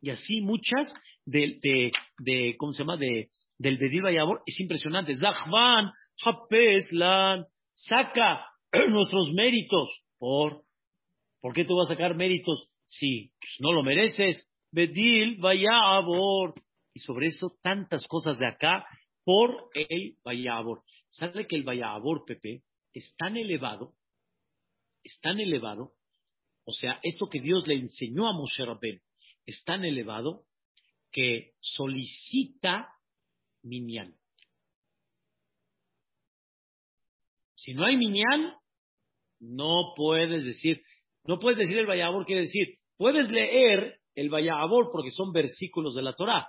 Y 0.00 0.10
así 0.10 0.40
muchas 0.42 0.92
de, 1.24 1.58
de, 1.62 1.90
de 2.18 2.56
¿cómo 2.58 2.72
se 2.72 2.82
llama? 2.82 2.96
De, 2.96 3.30
del 3.58 3.78
Bedil 3.78 4.02
Vayabor 4.02 4.42
es 4.46 4.60
impresionante. 4.60 5.16
Zahvan, 5.16 5.92
Hapeslan, 6.24 7.46
saca 7.74 8.46
nuestros 8.88 9.32
méritos. 9.32 10.02
¿Por? 10.18 10.62
¿Por 11.40 11.54
qué 11.54 11.64
tú 11.64 11.76
vas 11.76 11.90
a 11.90 11.94
sacar 11.94 12.14
méritos 12.14 12.68
si 12.86 13.32
pues, 13.40 13.56
no 13.60 13.72
lo 13.72 13.82
mereces? 13.82 14.48
Bedil 14.70 15.38
Vayabor. 15.38 16.54
Y 16.94 17.00
sobre 17.00 17.26
eso 17.26 17.58
tantas 17.60 18.06
cosas 18.06 18.38
de 18.38 18.46
acá 18.46 18.86
por 19.24 19.68
el 19.74 20.16
Vayabor. 20.24 20.82
¿Sabe 21.08 21.46
que 21.46 21.56
el 21.56 21.64
Vayabor, 21.64 22.24
Pepe, 22.24 22.62
es 22.92 23.14
tan 23.16 23.36
elevado, 23.36 23.94
es 25.02 25.18
tan 25.20 25.40
elevado, 25.40 25.94
o 26.64 26.72
sea, 26.72 27.00
esto 27.02 27.28
que 27.28 27.40
Dios 27.40 27.66
le 27.66 27.74
enseñó 27.74 28.28
a 28.28 28.32
Moshe 28.32 28.64
Rabben, 28.64 29.02
es 29.44 29.62
tan 29.64 29.84
elevado 29.84 30.44
que 31.10 31.52
solicita 31.60 32.88
minyan. 33.62 34.14
Si 37.56 37.74
no 37.74 37.84
hay 37.84 37.96
minyan, 37.96 38.54
no 39.40 39.92
puedes 39.96 40.44
decir, 40.44 40.82
no 41.24 41.38
puedes 41.38 41.58
decir 41.58 41.78
el 41.78 41.86
Vayabor, 41.86 42.24
quiere 42.24 42.42
decir, 42.42 42.76
puedes 42.96 43.30
leer 43.30 44.00
el 44.14 44.30
Vayabor 44.30 44.90
porque 44.92 45.10
son 45.10 45.32
versículos 45.32 45.94
de 45.94 46.02
la 46.02 46.14
Torah, 46.14 46.46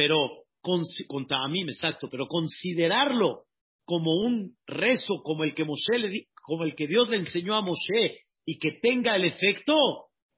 pero 0.00 0.44
con, 0.62 0.80
mí, 1.50 1.62
exacto, 1.64 2.08
pero 2.10 2.26
considerarlo 2.26 3.44
como 3.84 4.12
un 4.22 4.56
rezo, 4.66 5.20
como 5.22 5.44
el 5.44 5.54
que 5.54 5.66
Moshe 5.66 5.98
le, 5.98 6.28
como 6.42 6.64
el 6.64 6.74
que 6.74 6.86
Dios 6.86 7.10
le 7.10 7.18
enseñó 7.18 7.54
a 7.54 7.60
Moshe 7.60 8.20
y 8.46 8.58
que 8.58 8.78
tenga 8.80 9.14
el 9.16 9.24
efecto, 9.24 9.74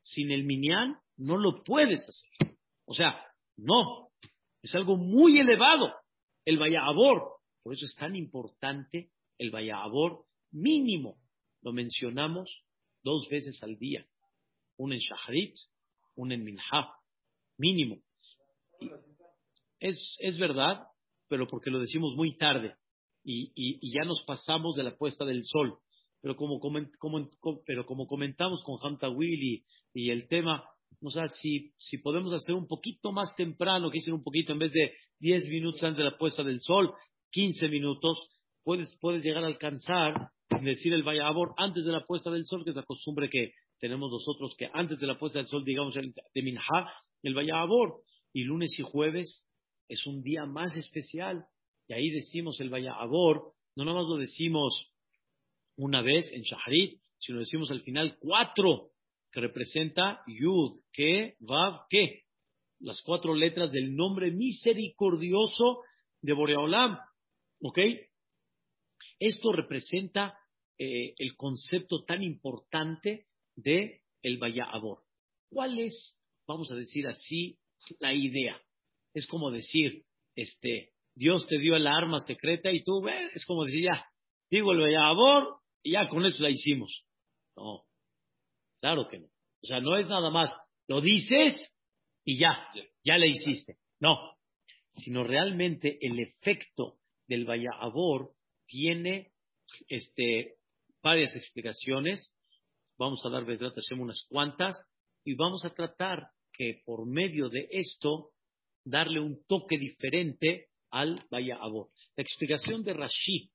sin 0.00 0.32
el 0.32 0.42
minyan 0.42 0.96
no 1.16 1.36
lo 1.36 1.62
puedes 1.62 2.00
hacer. 2.00 2.56
O 2.86 2.94
sea, 2.94 3.24
no, 3.56 4.08
es 4.62 4.74
algo 4.74 4.96
muy 4.96 5.38
elevado 5.38 5.94
el 6.44 6.58
Vayabor. 6.58 7.22
Por 7.62 7.74
eso 7.74 7.86
es 7.86 7.94
tan 7.94 8.16
importante 8.16 9.12
el 9.38 9.52
Vayabor 9.52 10.24
mínimo. 10.50 11.18
Lo 11.60 11.72
mencionamos 11.72 12.64
dos 13.04 13.28
veces 13.30 13.62
al 13.62 13.78
día. 13.78 14.04
Un 14.76 14.92
en 14.92 14.98
Shahrit, 14.98 15.54
un 16.16 16.32
en 16.32 16.42
Minha. 16.42 16.92
Mínimo. 17.58 18.02
Es, 19.82 20.16
es 20.20 20.38
verdad, 20.38 20.86
pero 21.28 21.48
porque 21.48 21.68
lo 21.68 21.80
decimos 21.80 22.14
muy 22.14 22.36
tarde 22.36 22.76
y, 23.24 23.50
y, 23.56 23.92
ya 23.92 24.04
nos 24.04 24.22
pasamos 24.22 24.76
de 24.76 24.84
la 24.84 24.96
puesta 24.96 25.24
del 25.24 25.42
sol. 25.42 25.76
Pero 26.20 26.36
como, 26.36 26.60
pero 27.66 27.84
como 27.84 28.06
comentamos 28.06 28.62
con 28.62 28.78
Hamta 28.80 29.08
Willy 29.08 29.64
y 29.92 30.10
el 30.10 30.28
tema, 30.28 30.62
o 31.02 31.10
sea, 31.10 31.26
si, 31.28 31.72
si 31.78 31.98
podemos 31.98 32.32
hacer 32.32 32.54
un 32.54 32.68
poquito 32.68 33.10
más 33.10 33.34
temprano, 33.34 33.90
que 33.90 33.98
dicen 33.98 34.14
un 34.14 34.22
poquito, 34.22 34.52
en 34.52 34.60
vez 34.60 34.72
de 34.72 34.92
10 35.18 35.48
minutos 35.48 35.82
antes 35.82 35.98
de 35.98 36.04
la 36.04 36.16
puesta 36.16 36.44
del 36.44 36.60
sol, 36.60 36.94
15 37.32 37.68
minutos, 37.68 38.30
puedes, 38.62 38.96
puedes 39.00 39.24
llegar 39.24 39.42
a 39.42 39.48
alcanzar, 39.48 40.28
decir 40.62 40.92
el 40.92 41.02
Vayabor 41.02 41.54
antes 41.56 41.84
de 41.84 41.90
la 41.90 42.06
puesta 42.06 42.30
del 42.30 42.46
sol, 42.46 42.62
que 42.62 42.70
es 42.70 42.76
la 42.76 42.84
costumbre 42.84 43.28
que 43.28 43.50
tenemos 43.80 44.12
nosotros, 44.12 44.54
que 44.56 44.70
antes 44.72 45.00
de 45.00 45.08
la 45.08 45.18
puesta 45.18 45.40
del 45.40 45.48
sol, 45.48 45.64
digamos, 45.64 45.94
de 45.94 46.42
Minha, 46.42 46.62
el 47.24 47.34
Vayabor. 47.34 48.02
Y 48.34 48.44
lunes 48.44 48.74
y 48.78 48.82
jueves 48.82 49.46
es 49.88 50.06
un 50.06 50.22
día 50.22 50.46
más 50.46 50.76
especial. 50.76 51.46
Y 51.88 51.94
ahí 51.94 52.10
decimos 52.10 52.60
el 52.60 52.70
Vayabor, 52.70 53.52
no 53.76 53.84
nada 53.84 53.98
más 53.98 54.08
lo 54.08 54.16
decimos 54.16 54.92
una 55.76 56.02
vez 56.02 56.30
en 56.32 56.42
Shaharit, 56.42 57.00
sino 57.18 57.38
decimos 57.38 57.70
al 57.70 57.82
final 57.82 58.18
cuatro 58.18 58.90
que 59.30 59.40
representa 59.40 60.22
Yud, 60.26 60.80
que, 60.92 61.36
Vav, 61.40 61.86
que, 61.88 62.24
las 62.80 63.00
cuatro 63.02 63.34
letras 63.34 63.72
del 63.72 63.94
nombre 63.94 64.30
misericordioso 64.30 65.82
de 66.20 66.32
Boreolam. 66.32 66.98
¿Ok? 67.60 67.78
Esto 69.18 69.52
representa 69.52 70.36
eh, 70.78 71.14
el 71.16 71.36
concepto 71.36 72.04
tan 72.04 72.22
importante 72.22 73.26
de 73.54 74.02
el 74.22 74.40
Abor. 74.62 75.04
¿Cuál 75.48 75.78
es, 75.78 76.18
vamos 76.46 76.70
a 76.72 76.74
decir 76.74 77.06
así, 77.06 77.58
la 78.00 78.12
idea? 78.14 78.60
Es 79.14 79.26
como 79.26 79.50
decir, 79.50 80.04
este, 80.34 80.90
Dios 81.14 81.46
te 81.46 81.58
dio 81.58 81.78
la 81.78 81.94
arma 81.94 82.18
secreta 82.20 82.70
y 82.70 82.82
tú, 82.82 83.06
es 83.34 83.44
como 83.46 83.64
decir, 83.64 83.84
ya, 83.84 84.06
digo 84.50 84.72
el 84.72 84.96
Abor 84.96 85.58
y 85.82 85.92
ya 85.92 86.08
con 86.08 86.24
eso 86.24 86.42
la 86.42 86.50
hicimos. 86.50 87.04
No, 87.56 87.84
Claro 88.82 89.06
que 89.06 89.20
no. 89.20 89.26
O 89.26 89.66
sea, 89.66 89.80
no 89.80 89.96
es 89.96 90.08
nada 90.08 90.28
más, 90.30 90.50
lo 90.88 91.00
dices 91.00 91.72
y 92.24 92.38
ya, 92.38 92.50
ya 93.04 93.16
le 93.16 93.28
hiciste. 93.28 93.76
No, 94.00 94.18
sino 94.90 95.22
realmente 95.22 95.98
el 96.00 96.18
efecto 96.18 96.98
del 97.28 97.46
Abor 97.78 98.32
tiene 98.66 99.32
este, 99.88 100.56
varias 101.00 101.36
explicaciones. 101.36 102.34
Vamos 102.98 103.24
a 103.24 103.30
dar 103.30 103.44
unas 103.44 104.26
cuantas 104.28 104.74
y 105.24 105.34
vamos 105.34 105.64
a 105.64 105.72
tratar 105.72 106.26
que 106.52 106.82
por 106.84 107.06
medio 107.06 107.48
de 107.48 107.68
esto 107.70 108.30
darle 108.84 109.20
un 109.20 109.44
toque 109.46 109.78
diferente 109.78 110.68
al 110.90 111.26
Abor. 111.60 111.90
La 112.16 112.22
explicación 112.22 112.82
de 112.82 112.92
Rashi 112.92 113.50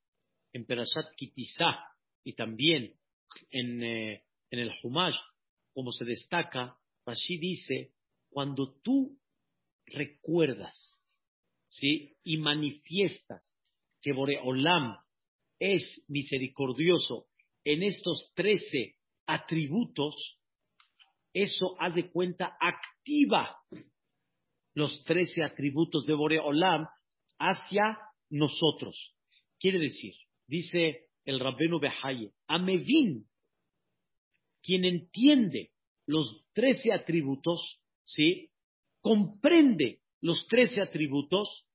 en 0.53 0.65
Perashat 0.65 1.13
Kitizá 1.15 1.77
y 2.23 2.33
también 2.33 2.93
en 3.51 3.83
eh, 3.83 4.23
en 4.51 4.59
el 4.59 4.71
Humash, 4.81 5.17
como 5.73 5.91
se 5.91 6.05
destaca, 6.05 6.77
Rashi 7.05 7.37
dice, 7.37 7.93
cuando 8.29 8.79
tú 8.81 9.17
recuerdas 9.85 11.01
¿sí? 11.67 12.17
y 12.23 12.37
manifiestas 12.37 13.57
que 14.01 14.13
Boreolam 14.13 14.97
es 15.59 16.03
misericordioso 16.07 17.27
en 17.63 17.83
estos 17.83 18.31
trece 18.35 18.95
atributos, 19.25 20.39
eso 21.33 21.75
haz 21.79 21.95
de 21.95 22.09
cuenta 22.09 22.57
activa 22.59 23.57
los 24.77 25.03
trece 25.05 25.41
atributos 25.41 26.05
de 26.05 26.13
Boreolam 26.13 26.85
hacia 27.39 27.97
nosotros. 28.29 29.15
Quiere 29.59 29.79
decir, 29.79 30.13
dice 30.45 31.07
el 31.25 31.39
Rabbenu 31.39 31.79
Behaye, 31.79 32.31
Amevin 32.45 33.25
quien 34.61 34.85
entiende 34.85 35.71
los 36.05 36.45
trece 36.53 36.93
atributos, 36.93 37.81
¿sí? 38.03 38.51
Comprende 39.01 40.01
los 40.21 40.45
trece 40.45 40.79
atributos, 40.79 41.65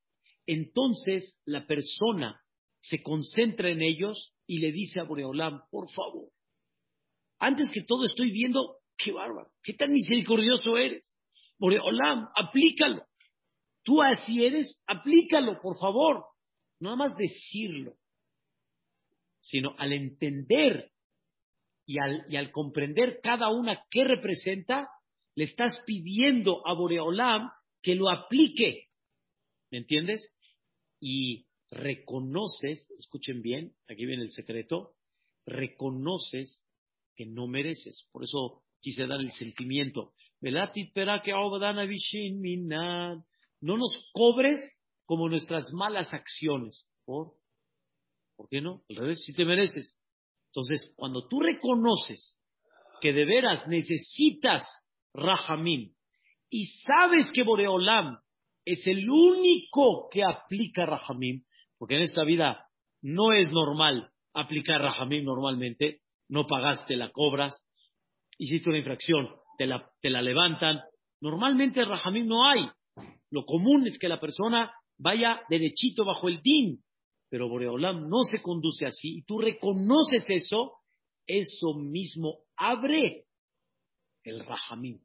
entonces 0.46 1.40
la 1.44 1.66
persona 1.66 2.40
se 2.82 3.02
concentra 3.02 3.68
en 3.70 3.82
ellos 3.82 4.32
y 4.46 4.60
le 4.60 4.70
dice 4.70 5.00
a 5.00 5.04
Boreolam, 5.04 5.62
por 5.72 5.90
favor, 5.90 6.28
antes 7.40 7.68
que 7.72 7.82
todo 7.82 8.04
estoy 8.04 8.30
viendo, 8.30 8.76
qué 8.96 9.10
bárbaro, 9.10 9.50
qué 9.64 9.72
tan 9.72 9.92
misericordioso 9.92 10.76
eres. 10.76 11.16
Boreolam, 11.62 12.28
aplícalo. 12.34 13.06
Tú 13.84 14.02
así 14.02 14.44
eres, 14.44 14.82
aplícalo, 14.84 15.60
por 15.62 15.78
favor. 15.78 16.24
No 16.80 16.90
nada 16.90 16.96
más 16.96 17.16
decirlo, 17.16 17.94
sino 19.40 19.76
al 19.78 19.92
entender 19.92 20.90
y 21.86 21.98
al, 21.98 22.50
comprender 22.50 23.20
cada 23.22 23.50
una 23.50 23.84
qué 23.90 24.02
representa, 24.02 24.88
le 25.36 25.44
estás 25.44 25.80
pidiendo 25.86 26.66
a 26.66 26.74
Boreolam 26.74 27.48
que 27.80 27.94
lo 27.94 28.10
aplique. 28.10 28.88
¿Me 29.70 29.78
entiendes? 29.78 30.34
Y 31.00 31.46
reconoces, 31.70 32.90
escuchen 32.98 33.40
bien, 33.40 33.72
aquí 33.88 34.04
viene 34.04 34.24
el 34.24 34.32
secreto, 34.32 34.96
reconoces 35.46 36.68
que 37.14 37.26
no 37.26 37.46
mereces. 37.46 38.08
Por 38.10 38.24
eso 38.24 38.64
quise 38.80 39.06
dar 39.06 39.20
el 39.20 39.30
sentimiento. 39.30 40.12
No 43.60 43.76
nos 43.76 44.10
cobres 44.12 44.60
como 45.04 45.28
nuestras 45.28 45.72
malas 45.72 46.12
acciones. 46.12 46.86
¿Por? 47.04 47.34
¿Por 48.36 48.48
qué 48.48 48.60
no? 48.60 48.82
Al 48.90 48.96
revés, 48.96 49.24
si 49.24 49.32
te 49.32 49.44
mereces. 49.44 49.96
Entonces, 50.48 50.92
cuando 50.96 51.28
tú 51.28 51.40
reconoces 51.40 52.40
que 53.00 53.12
de 53.12 53.24
veras 53.24 53.66
necesitas 53.68 54.64
Rahamim 55.14 55.92
y 56.50 56.66
sabes 56.84 57.30
que 57.32 57.42
Boreolam 57.42 58.18
es 58.64 58.86
el 58.86 59.08
único 59.08 60.08
que 60.10 60.22
aplica 60.22 60.86
Rahamim, 60.86 61.44
porque 61.78 61.96
en 61.96 62.02
esta 62.02 62.24
vida 62.24 62.66
no 63.00 63.32
es 63.32 63.50
normal 63.50 64.10
aplicar 64.34 64.80
Rahamim 64.80 65.24
normalmente, 65.24 66.00
no 66.28 66.46
pagaste, 66.46 66.96
la 66.96 67.10
cobras, 67.10 67.54
hiciste 68.38 68.68
una 68.68 68.78
infracción, 68.78 69.28
te 69.58 69.66
la, 69.66 69.88
te 70.00 70.10
la 70.10 70.22
levantan. 70.22 70.80
Normalmente 71.20 71.84
Rahamim 71.84 72.26
no 72.26 72.48
hay. 72.48 72.68
Lo 73.30 73.44
común 73.44 73.86
es 73.86 73.98
que 73.98 74.08
la 74.08 74.20
persona 74.20 74.72
vaya 74.98 75.40
derechito 75.48 76.04
bajo 76.04 76.28
el 76.28 76.42
din, 76.42 76.82
pero 77.28 77.48
Boreolam 77.48 78.08
no 78.08 78.24
se 78.24 78.42
conduce 78.42 78.86
así, 78.86 79.18
y 79.18 79.22
tú 79.22 79.38
reconoces 79.40 80.24
eso, 80.28 80.72
eso 81.26 81.74
mismo 81.74 82.40
abre 82.56 83.24
el 84.24 84.44
Rahamim. 84.44 85.00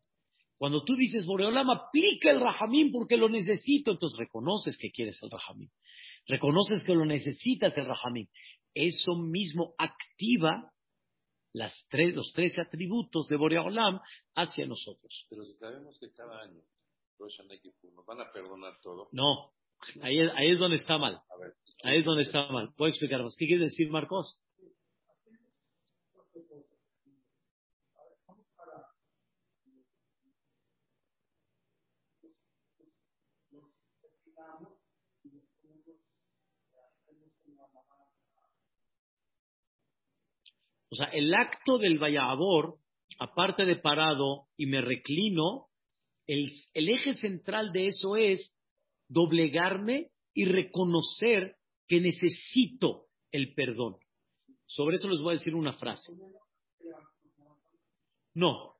Cuando 0.57 0.83
tú 0.83 0.95
dices, 0.95 1.25
Boreolam, 1.25 1.69
aplica 1.69 2.31
el 2.31 2.41
Rahamim 2.41 2.91
porque 2.91 3.15
lo 3.15 3.29
necesito, 3.29 3.91
entonces 3.91 4.17
reconoces 4.17 4.75
que 4.77 4.91
quieres 4.91 5.21
el 5.21 5.29
Rahamim. 5.29 5.69
Reconoces 6.25 6.83
que 6.83 6.95
lo 6.95 7.05
necesitas 7.05 7.77
el 7.77 7.85
Rahamim. 7.85 8.27
Eso 8.73 9.15
mismo 9.15 9.73
activa 9.77 10.71
las 11.57 11.87
tres, 11.89 12.13
los 12.15 12.31
tres 12.33 12.57
atributos 12.59 13.27
de 13.27 13.35
Boreolam 13.35 13.99
hacia 14.35 14.65
nosotros. 14.65 15.25
Pero 15.29 15.43
si 15.45 15.53
sabemos 15.55 15.97
que 15.99 16.11
cada 16.11 16.41
año 16.41 16.61
nos 17.19 18.05
van 18.05 18.21
a 18.21 18.31
perdonar 18.31 18.79
todo. 18.81 19.09
No, 19.11 19.51
Ahí, 20.01 20.19
ahí 20.19 20.49
es 20.49 20.59
donde 20.59 20.77
está 20.77 20.97
mal. 20.97 21.21
Ahí 21.83 21.99
es 21.99 22.05
donde 22.05 22.23
está 22.23 22.47
mal. 22.51 22.73
Voy 22.77 22.87
a 22.87 22.89
explicar 22.89 23.21
más. 23.21 23.35
¿Qué 23.37 23.45
quiere 23.45 23.63
decir 23.65 23.89
Marcos? 23.89 24.39
O 40.89 40.95
sea, 40.95 41.07
el 41.07 41.33
acto 41.33 41.77
del 41.77 41.99
vallabor, 41.99 42.77
aparte 43.19 43.65
de 43.65 43.75
parado 43.75 44.47
y 44.55 44.65
me 44.67 44.81
reclino, 44.81 45.67
el, 46.27 46.51
eje 46.73 47.13
central 47.13 47.71
de 47.71 47.87
eso 47.87 48.15
es 48.15 48.53
doblegarme 49.07 50.11
y 50.33 50.45
reconocer 50.45 51.55
que 51.87 52.01
necesito 52.01 53.07
el 53.31 53.53
perdón. 53.53 53.97
Sobre 54.65 54.97
eso 54.97 55.07
les 55.07 55.21
voy 55.21 55.31
a 55.31 55.37
decir 55.37 55.55
una 55.55 55.73
frase. 55.73 56.13
No, 58.33 58.75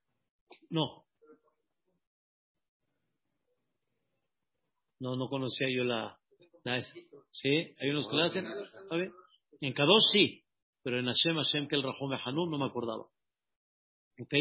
no. 0.70 1.06
No, 5.00 5.16
no 5.16 5.30
conocía 5.30 5.68
yo 5.70 5.84
la, 5.84 6.20
la 6.64 6.82
¿Sí? 7.32 7.74
¿Hay 7.80 7.90
unos 7.90 8.08
que 8.08 8.16
la 8.16 8.26
hacen? 8.26 8.46
En 9.62 9.74
Kadosh 9.74 10.12
sí, 10.12 10.44
pero 10.88 11.02
en 11.02 11.08
Hashem, 11.08 11.36
Hashem, 11.36 11.68
que 11.68 11.76
el 11.76 11.84
Rahom 11.84 12.14
Hanum 12.14 12.50
no 12.50 12.58
me 12.58 12.66
acordaba. 12.68 13.04
¿Ok? 14.22 14.34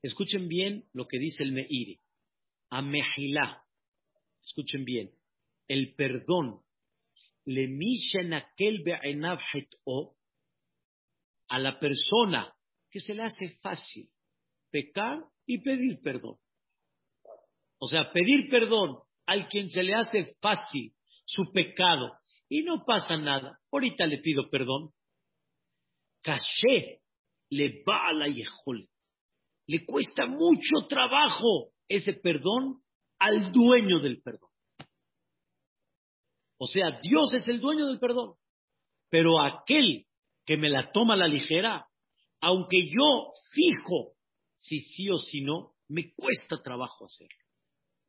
Escuchen 0.00 0.48
bien 0.48 0.88
lo 0.94 1.06
que 1.06 1.18
dice 1.18 1.42
el 1.42 1.52
Meiri. 1.52 2.00
Amehilá. 2.70 3.62
Escuchen 4.42 4.86
bien. 4.86 5.10
El 5.68 5.94
perdón. 5.94 6.62
Le 7.44 7.68
aquel 8.34 8.82
o 9.84 10.16
a 11.48 11.58
la 11.58 11.78
persona 11.78 12.54
que 12.90 13.00
se 13.00 13.14
le 13.14 13.24
hace 13.24 13.50
fácil 13.60 14.08
pecar 14.70 15.22
y 15.44 15.58
pedir 15.58 16.00
perdón. 16.00 16.38
O 17.78 17.88
sea, 17.88 18.10
pedir 18.10 18.48
perdón 18.48 19.00
al 19.26 19.46
quien 19.48 19.68
se 19.68 19.82
le 19.82 19.92
hace 19.96 20.34
fácil 20.40 20.94
su 21.26 21.52
pecado 21.52 22.10
y 22.48 22.62
no 22.62 22.86
pasa 22.86 23.18
nada. 23.18 23.60
Ahorita 23.70 24.06
le 24.06 24.16
pido 24.16 24.48
perdón. 24.48 24.94
Caché 26.22 27.00
le 27.50 27.82
va 27.88 28.08
a 28.08 28.12
la 28.12 28.28
yejol. 28.28 28.88
Le 29.66 29.84
cuesta 29.84 30.26
mucho 30.26 30.86
trabajo 30.88 31.72
ese 31.88 32.14
perdón 32.14 32.82
al 33.18 33.52
dueño 33.52 34.00
del 34.00 34.22
perdón. 34.22 34.50
O 36.58 36.66
sea, 36.66 37.00
Dios 37.02 37.34
es 37.34 37.46
el 37.48 37.60
dueño 37.60 37.86
del 37.86 37.98
perdón. 37.98 38.34
Pero 39.10 39.40
aquel 39.40 40.06
que 40.46 40.56
me 40.56 40.70
la 40.70 40.90
toma 40.92 41.16
la 41.16 41.28
ligera, 41.28 41.86
aunque 42.40 42.88
yo 42.88 43.32
fijo 43.52 44.14
si 44.56 44.80
sí 44.80 45.10
o 45.10 45.18
si 45.18 45.42
no, 45.42 45.74
me 45.88 46.12
cuesta 46.14 46.62
trabajo 46.62 47.06
hacerlo. 47.06 47.36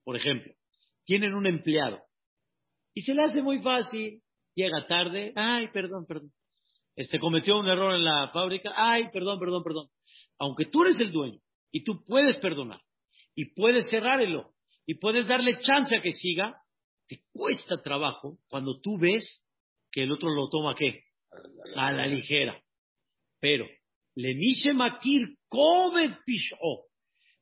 Por 0.04 0.16
ejemplo, 0.16 0.54
tienen 1.06 1.34
un 1.34 1.48
empleado 1.48 2.02
y 2.94 3.02
se 3.02 3.14
le 3.14 3.24
hace 3.24 3.42
muy 3.42 3.62
fácil, 3.62 4.22
llega 4.56 4.88
tarde, 4.88 5.34
ay, 5.36 5.68
perdón, 5.74 6.06
perdón. 6.06 6.32
Este 6.96 7.20
cometió 7.20 7.58
un 7.58 7.68
error 7.68 7.96
en 7.96 8.04
la 8.04 8.30
fábrica, 8.32 8.74
ay, 8.76 9.10
perdón, 9.12 9.40
perdón, 9.40 9.64
perdón. 9.64 9.88
Aunque 10.40 10.66
tú 10.66 10.84
eres 10.84 11.00
el 11.00 11.12
dueño 11.12 11.40
y 11.72 11.84
tú 11.84 12.04
puedes 12.06 12.38
perdonar 12.38 12.82
y 13.36 13.54
puedes 13.54 13.90
cerrar 13.90 14.22
el 14.22 14.36
ojo 14.36 14.54
y 14.86 14.96
puedes 14.96 15.28
darle 15.28 15.58
chance 15.58 15.96
a 15.96 16.02
que 16.02 16.12
siga, 16.12 16.62
te 17.08 17.24
cuesta 17.32 17.82
trabajo 17.82 18.38
cuando 18.50 18.80
tú 18.80 18.98
ves 19.00 19.46
que 19.92 20.04
el 20.04 20.12
otro 20.12 20.30
lo 20.30 20.50
toma 20.50 20.76
qué? 20.76 21.04
A 21.76 21.92
la 21.92 22.06
ligera. 22.06 22.62
Pero, 23.40 23.66
le 24.16 24.36
makir 24.74 25.38
kobe 25.48 26.18
pisho. 26.26 26.56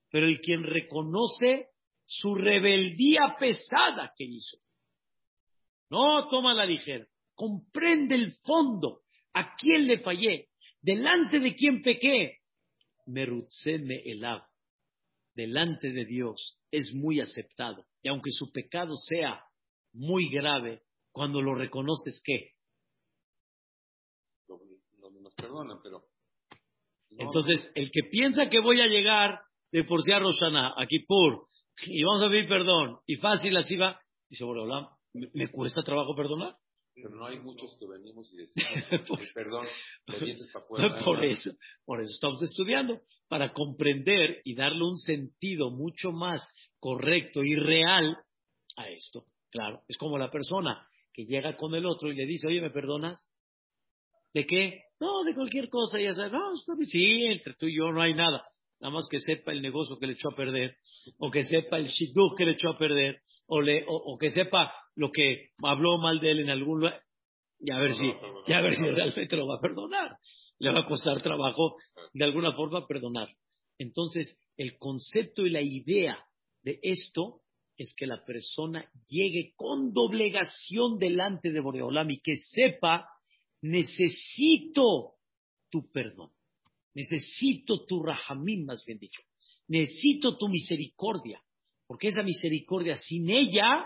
Pero 0.10 0.28
el 0.28 0.42
quien 0.42 0.64
reconoce 0.64 1.68
su 2.06 2.36
rebeldía 2.36 3.36
pesada 3.40 4.14
que 4.18 4.26
hizo. 4.26 4.58
No 5.90 6.28
toma 6.30 6.54
la 6.54 6.66
ligera. 6.66 7.06
Comprende 7.34 8.16
el 8.16 8.34
fondo. 8.44 9.02
¿A 9.34 9.56
quién 9.56 9.88
le 9.88 10.00
fallé? 10.00 10.50
¿Delante 10.82 11.39
de 11.39 11.56
quién 11.56 11.82
pequé? 11.82 12.39
Merutzeme 13.06 14.02
elab. 14.06 14.44
Delante 15.34 15.91
de 15.91 16.06
Dios 16.06 16.60
es 16.72 16.94
muy 16.94 17.20
aceptado. 17.20 17.86
Y 18.02 18.10
aunque 18.10 18.32
su 18.32 18.52
pecado 18.52 18.96
sea 18.96 19.44
muy 19.94 20.30
grave, 20.30 20.84
cuando 21.12 21.41
lo 21.41 21.56
reconoces, 21.56 22.22
¿qué? 22.24 22.52
No, 24.48 25.10
nos 25.22 25.34
perdonan, 25.36 25.80
pero. 25.84 26.04
Entonces, 27.12 27.70
el 27.76 27.91
que 27.91 28.04
piensa 28.10 28.50
que 28.50 28.60
voy 28.60 28.82
a 28.82 28.88
llegar 28.88 29.41
de 29.72 29.84
por 29.84 30.02
sí 30.02 30.12
a 30.12 30.20
Rosana, 30.20 30.74
aquí 30.78 31.00
por 31.00 31.48
y 31.86 32.04
vamos 32.04 32.24
a 32.24 32.30
pedir 32.30 32.48
perdón, 32.48 33.00
y 33.06 33.15
fácil 33.15 33.56
así 33.58 33.76
va, 33.76 34.00
dice, 34.30 34.44
bueno, 34.44 34.65
¿me, 35.13 35.28
¿me 35.34 35.48
cuesta 35.48 35.82
trabajo 35.84 36.15
perdonar? 36.15 36.56
Pero 36.94 37.10
no 37.12 37.26
hay 37.26 37.40
muchos 37.40 37.78
que 37.80 37.88
venimos 37.88 38.32
y 38.34 38.38
decimos, 38.38 38.70
por, 39.08 39.20
perdón, 39.34 39.66
para 40.06 40.20
Por 41.06 41.24
eso, 41.24 41.52
por 41.86 42.02
eso 42.02 42.12
estamos 42.14 42.42
estudiando, 42.44 43.02
para 43.28 43.54
comprender 43.54 44.42
y 44.44 44.56
darle 44.56 44.84
un 44.84 44.98
sentido 44.98 45.72
mucho 45.72 46.12
más 46.12 46.46
correcto 46.80 47.42
y 47.44 47.56
real 47.56 48.18
a 48.78 48.90
esto. 48.90 49.26
Claro, 49.50 49.82
es 49.88 49.98
como 49.98 50.18
la 50.18 50.32
persona 50.32 50.88
que 51.14 51.26
llega 51.26 51.58
con 51.58 51.76
el 51.76 51.86
otro 51.86 52.12
y 52.12 52.16
le 52.16 52.26
dice, 52.26 52.48
oye, 52.48 52.62
¿me 52.62 52.72
perdonas? 52.72 53.28
¿De 54.34 54.46
qué? 54.46 54.84
No, 55.00 55.24
de 55.24 55.34
cualquier 55.34 55.70
cosa, 55.70 56.00
ya 56.00 56.14
sabes, 56.14 56.32
no, 56.32 56.56
sí, 56.84 57.26
entre 57.26 57.54
tú 57.56 57.68
y 57.68 57.78
yo 57.78 57.92
no 57.92 58.02
hay 58.02 58.14
nada 58.14 58.46
nada 58.82 58.94
más 58.94 59.08
que 59.08 59.20
sepa 59.20 59.52
el 59.52 59.62
negocio 59.62 59.98
que 59.98 60.08
le 60.08 60.13
echó 60.13 60.30
a 60.30 60.36
perder, 60.36 60.76
o 61.17 61.30
que 61.32 61.44
sepa 61.44 61.78
el 61.78 61.88
shidduch 61.88 62.36
que 62.38 62.46
le 62.46 62.54
echó 62.54 62.70
a 62.70 62.78
perder, 62.78 63.22
o, 63.48 63.62
le, 63.62 63.86
o, 63.88 64.17
que 64.17 64.32
sepa 64.32 64.74
lo 64.96 65.12
que 65.12 65.52
habló 65.63 65.98
mal 65.98 66.20
de 66.20 66.32
él 66.32 66.39
en 66.39 66.50
algún 66.50 66.80
lugar, 66.80 67.02
y 67.60 67.72
a 67.72 67.78
ver 67.78 67.94
si, 67.94 68.12
y 68.48 68.54
a 68.54 68.62
ver 68.62 68.76
si 68.76 68.84
realmente 68.84 69.38
lo 69.38 69.48
va 69.48 69.58
a 69.58 69.62
perdonar. 69.62 70.17
Le 70.58 70.72
va 70.72 70.82
a 70.82 70.86
costar 70.86 71.22
trabajo 71.22 71.76
de 72.13 72.24
alguna 72.24 72.54
forma 72.54 72.88
perdonar. 72.88 73.30
Entonces, 73.78 74.39
el 74.58 74.78
concepto 74.78 75.46
y 75.46 75.50
la 75.50 75.62
idea 75.62 76.24
de 76.63 76.80
esto 76.82 77.41
es 77.78 77.94
que 77.96 78.06
la 78.06 78.24
persona 78.26 78.88
llegue 79.10 79.54
con 79.56 79.91
doblegación 79.91 80.98
delante 81.00 81.52
de 81.52 81.60
Boreolam 81.62 82.10
y 82.12 82.20
que 82.22 82.36
sepa, 82.38 83.08
necesito 83.62 85.15
tu 85.70 85.91
perdón. 85.91 86.32
Necesito 86.94 87.86
tu 87.86 88.04
rahamim, 88.04 88.66
más 88.66 88.84
bien 88.86 89.00
dicho. 89.00 89.22
Necesito 89.68 90.38
tu 90.38 90.48
misericordia. 90.48 91.42
Porque 91.88 92.10
esa 92.10 92.24
misericordia, 92.24 92.96
sin 92.96 93.30
ella, 93.30 93.86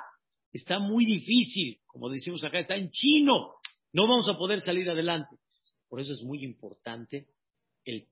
está 0.51 0.79
muy 0.79 1.05
difícil. 1.05 1.79
Como 1.85 2.09
decimos 2.09 2.43
acá, 2.43 2.59
está 2.59 2.75
en 2.75 2.89
chino. 2.91 3.53
No 3.93 4.07
vamos 4.07 4.27
a 4.29 4.37
poder 4.37 4.61
salir 4.61 4.89
adelante. 4.89 5.35
Por 5.87 6.01
eso 6.01 6.13
es 6.13 6.21
muy 6.23 6.43
importante 6.43 7.27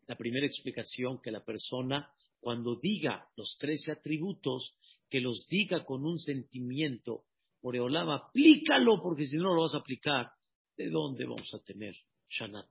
la 0.08 0.16
primera 0.16 0.46
explicación 0.46 1.20
que 1.22 1.32
la 1.32 1.44
persona, 1.44 2.10
cuando 2.40 2.80
diga 2.80 3.28
los 3.36 3.58
trece 3.58 3.92
atributos, 3.92 4.76
que 5.10 5.20
los 5.20 5.48
diga 5.48 5.84
con 5.84 6.06
un 6.06 6.20
sentimiento. 6.20 7.26
Oreolama, 7.62 8.16
aplícalo, 8.16 9.02
porque 9.02 9.26
si 9.26 9.38
no 9.38 9.54
lo 9.54 9.64
vas 9.64 9.74
a 9.74 9.80
aplicar, 9.80 10.32
¿de 10.76 10.90
dónde 10.90 11.26
vamos 11.26 11.54
a 11.54 11.60
tener 11.60 11.96
Shana 12.30 12.68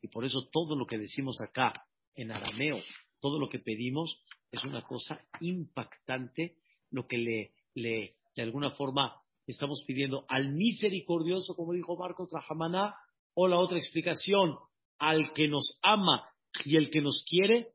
y 0.00 0.08
por 0.08 0.24
eso 0.24 0.48
todo 0.52 0.76
lo 0.76 0.86
que 0.86 0.98
decimos 0.98 1.40
acá 1.40 1.72
en 2.14 2.32
arameo, 2.32 2.78
todo 3.20 3.38
lo 3.38 3.48
que 3.48 3.58
pedimos 3.58 4.22
es 4.50 4.64
una 4.64 4.82
cosa 4.82 5.20
impactante, 5.40 6.56
lo 6.90 7.06
que 7.06 7.18
le, 7.18 7.52
le 7.74 8.16
de 8.34 8.42
alguna 8.42 8.70
forma 8.70 9.20
estamos 9.46 9.82
pidiendo 9.86 10.24
al 10.28 10.52
misericordioso, 10.52 11.54
como 11.54 11.72
dijo 11.72 11.96
Marcos 11.96 12.28
Rajamaná, 12.32 12.94
o 13.34 13.48
la 13.48 13.58
otra 13.58 13.78
explicación, 13.78 14.56
al 14.98 15.32
que 15.32 15.48
nos 15.48 15.78
ama 15.82 16.28
y 16.64 16.76
el 16.76 16.90
que 16.90 17.00
nos 17.00 17.24
quiere, 17.28 17.68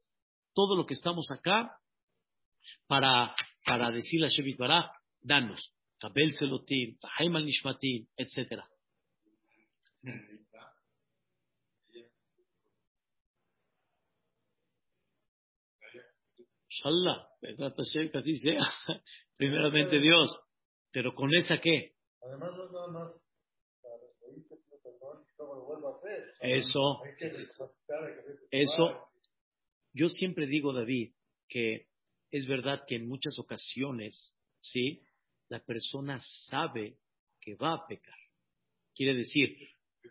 todo 0.54 0.76
lo 0.76 0.86
que 0.86 0.94
estamos 0.94 1.32
acá 1.32 1.78
para, 2.88 3.36
para 3.66 3.92
decirle 3.92 4.28
a 4.28 4.30
Shevit 4.30 4.60
danos, 5.22 5.74
Kabel 6.00 6.34
Selotim, 6.36 6.98
Tahaim 7.00 7.34
Nishmatim, 7.46 8.08
etcétera. 8.18 8.68
Inshallah, 16.74 17.28
que 18.12 18.18
así 18.18 18.36
sea. 18.38 18.62
Primeramente 19.38 20.00
Dios. 20.00 20.40
Pero 20.92 21.14
con 21.14 21.34
esa 21.36 21.60
qué? 21.60 21.94
Además 22.22 22.52
no 22.56 22.66
es 22.66 22.72
nada 22.72 22.88
más 22.88 23.12
Eso, 26.42 27.02
eso, 28.52 29.10
yo 29.94 30.10
siempre 30.10 30.46
digo, 30.48 30.74
David, 30.74 31.14
que 31.48 31.88
es 32.32 32.48
verdad 32.48 32.84
que 32.88 32.96
en 32.96 33.08
muchas 33.08 33.38
ocasiones, 33.40 34.36
sí, 34.60 35.02
la 35.50 35.60
persona 35.60 36.20
sabe 36.48 36.98
que 37.40 37.56
va 37.56 37.74
a 37.74 37.88
pecar. 37.88 38.18
Quiere 38.96 39.16
decir, 39.16 39.58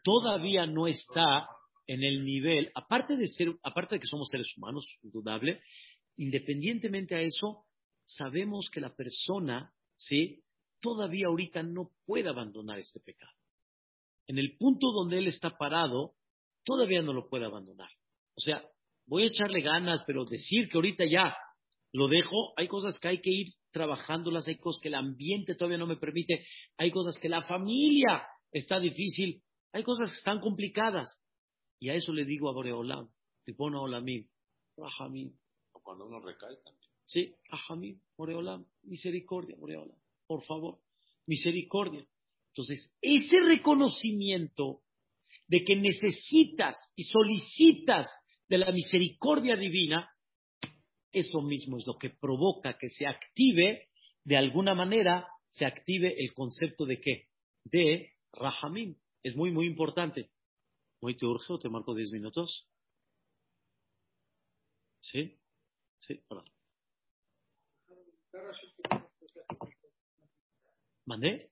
todavía 0.02 0.66
no 0.66 0.86
está 0.86 1.48
en 1.86 2.02
el 2.02 2.24
nivel, 2.24 2.70
aparte 2.74 3.16
de 3.16 3.26
ser, 3.26 3.48
aparte 3.62 3.96
de 3.96 4.00
que 4.00 4.06
somos 4.06 4.28
seres 4.28 4.56
humanos, 4.56 4.86
indudable, 5.02 5.60
independientemente 6.16 7.14
a 7.14 7.20
eso, 7.20 7.64
sabemos 8.04 8.68
que 8.72 8.80
la 8.80 8.94
persona, 8.94 9.72
¿sí? 9.96 10.42
Todavía 10.80 11.28
ahorita 11.28 11.62
no 11.62 11.90
puede 12.04 12.28
abandonar 12.28 12.78
este 12.78 13.00
pecado. 13.00 13.32
En 14.26 14.38
el 14.38 14.56
punto 14.56 14.90
donde 14.92 15.18
él 15.18 15.28
está 15.28 15.56
parado, 15.56 16.14
todavía 16.64 17.02
no 17.02 17.12
lo 17.12 17.28
puede 17.28 17.44
abandonar. 17.44 17.90
O 18.36 18.40
sea, 18.40 18.64
voy 19.06 19.24
a 19.24 19.26
echarle 19.26 19.60
ganas, 19.60 20.02
pero 20.06 20.24
decir 20.24 20.68
que 20.68 20.78
ahorita 20.78 21.04
ya 21.04 21.36
lo 21.92 22.08
dejo, 22.08 22.52
hay 22.56 22.68
cosas 22.68 22.98
que 22.98 23.08
hay 23.08 23.20
que 23.20 23.30
ir 23.30 23.54
trabajándolas, 23.70 24.48
hay 24.48 24.56
cosas 24.56 24.80
que 24.82 24.88
el 24.88 24.94
ambiente 24.94 25.54
todavía 25.54 25.78
no 25.78 25.86
me 25.86 25.96
permite, 25.96 26.44
hay 26.76 26.90
cosas 26.90 27.18
que 27.18 27.28
la 27.28 27.42
familia 27.42 28.26
está 28.50 28.78
difícil, 28.78 29.42
hay 29.72 29.82
cosas 29.82 30.10
que 30.10 30.18
están 30.18 30.40
complicadas. 30.40 31.20
Y 31.78 31.90
a 31.90 31.94
eso 31.94 32.12
le 32.12 32.24
digo 32.24 32.48
a 32.48 32.52
Boreolam, 32.52 33.08
Hola 33.58 33.80
Olamim, 33.80 34.28
Rahamim. 34.76 35.36
Cuando 35.92 36.06
uno 36.06 36.20
recae 36.20 36.56
también. 36.64 36.90
Sí, 37.04 37.34
Rahamim, 37.50 38.00
Boreolam, 38.16 38.64
misericordia, 38.84 39.56
Boreolam, 39.58 39.98
por 40.26 40.42
favor, 40.42 40.78
misericordia. 41.26 42.02
Entonces, 42.48 42.90
ese 43.02 43.40
reconocimiento 43.40 44.80
de 45.48 45.62
que 45.62 45.76
necesitas 45.76 46.90
y 46.96 47.02
solicitas 47.02 48.08
de 48.48 48.56
la 48.56 48.72
misericordia 48.72 49.54
divina, 49.54 50.10
eso 51.12 51.42
mismo 51.42 51.76
es 51.76 51.86
lo 51.86 51.98
que 51.98 52.08
provoca 52.08 52.78
que 52.78 52.88
se 52.88 53.06
active, 53.06 53.90
de 54.24 54.36
alguna 54.38 54.74
manera, 54.74 55.28
se 55.50 55.66
active 55.66 56.14
el 56.16 56.32
concepto 56.32 56.86
de 56.86 57.02
qué? 57.02 57.28
De 57.64 58.12
Rahamim. 58.32 58.96
Es 59.22 59.36
muy, 59.36 59.50
muy 59.50 59.66
importante. 59.66 60.30
¿Hoy 61.00 61.18
te 61.18 61.26
urge 61.26 61.52
o 61.52 61.58
te 61.58 61.68
marco 61.68 61.94
10 61.94 62.12
minutos? 62.12 62.66
¿Sí? 65.00 65.38
Sí, 66.02 66.20
perdón. 66.28 66.44
¿Mandé? 71.06 71.50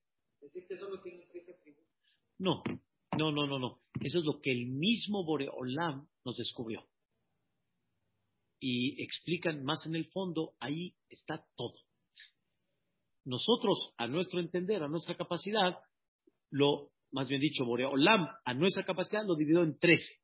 No, 2.39 2.63
no, 3.17 3.31
no, 3.33 3.47
no, 3.47 3.59
no. 3.59 3.81
Eso 4.01 4.19
es 4.19 4.25
lo 4.25 4.41
que 4.41 4.51
el 4.51 4.67
mismo 4.67 5.25
Boreolam 5.25 6.09
nos 6.25 6.37
descubrió. 6.37 6.87
Y 8.59 9.03
explican 9.03 9.65
más 9.65 9.87
en 9.87 9.95
el 9.95 10.07
fondo, 10.11 10.55
ahí 10.61 10.95
está 11.09 11.47
todo. 11.55 11.75
Nosotros, 13.25 13.93
a 13.97 14.07
nuestro 14.09 14.41
entender, 14.41 14.83
a 14.83 14.89
nuestra 14.89 15.17
capacidad, 15.17 15.79
lo, 16.51 16.91
más 17.13 17.29
bien 17.29 17.41
dicho, 17.41 17.65
Boreolam, 17.65 18.27
a 18.45 18.55
nuestra 18.55 18.85
capacidad 18.85 19.25
lo 19.25 19.37
dividió 19.37 19.63
en 19.63 19.79
trece. 19.79 20.19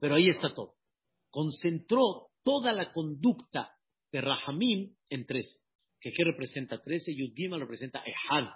Pero 0.00 0.14
ahí 0.14 0.28
está 0.28 0.54
todo. 0.54 0.76
Concentró 1.30 2.30
toda 2.44 2.72
la 2.72 2.92
conducta 2.92 3.74
de 4.12 4.20
Rahamim 4.20 4.94
en 5.08 5.26
trece. 5.26 5.60
¿Qué 6.00 6.10
representa 6.22 6.80
trece? 6.82 7.14
Yudgima 7.14 7.58
representa 7.58 8.04
Ehad, 8.04 8.48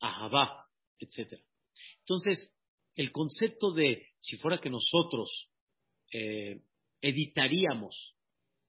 Ahabá, 0.00 0.66
etc. 0.98 1.40
Entonces, 2.00 2.52
el 2.96 3.12
concepto 3.12 3.72
de 3.72 4.08
si 4.18 4.36
fuera 4.38 4.60
que 4.60 4.68
nosotros 4.68 5.50
eh, 6.12 6.60
editaríamos, 7.00 8.16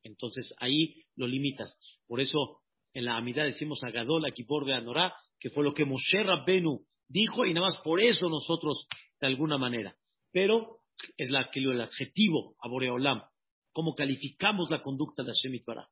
entonces 0.03 0.53
ahí 0.59 1.03
lo 1.15 1.27
limitas. 1.27 1.77
Por 2.07 2.21
eso 2.21 2.61
en 2.93 3.05
la 3.05 3.17
Amidad 3.17 3.45
decimos 3.45 3.83
Agadol, 3.83 4.25
Akipor, 4.25 4.65
Beanorá, 4.65 5.13
que 5.39 5.49
fue 5.49 5.63
lo 5.63 5.73
que 5.73 5.85
Moshe 5.85 6.23
Rabbenu 6.23 6.85
dijo 7.07 7.45
y 7.45 7.53
nada 7.53 7.67
más 7.67 7.77
por 7.79 8.01
eso 8.01 8.29
nosotros 8.29 8.87
de 9.19 9.27
alguna 9.27 9.57
manera. 9.57 9.95
Pero 10.31 10.81
es 11.17 11.29
la, 11.31 11.49
el 11.53 11.81
adjetivo 11.81 12.55
a 12.61 12.67
Boreolam, 12.67 13.23
cómo 13.71 13.95
calificamos 13.95 14.69
la 14.69 14.81
conducta 14.81 15.23
de 15.23 15.31
Hashem 15.31 15.55
Itbará. 15.55 15.89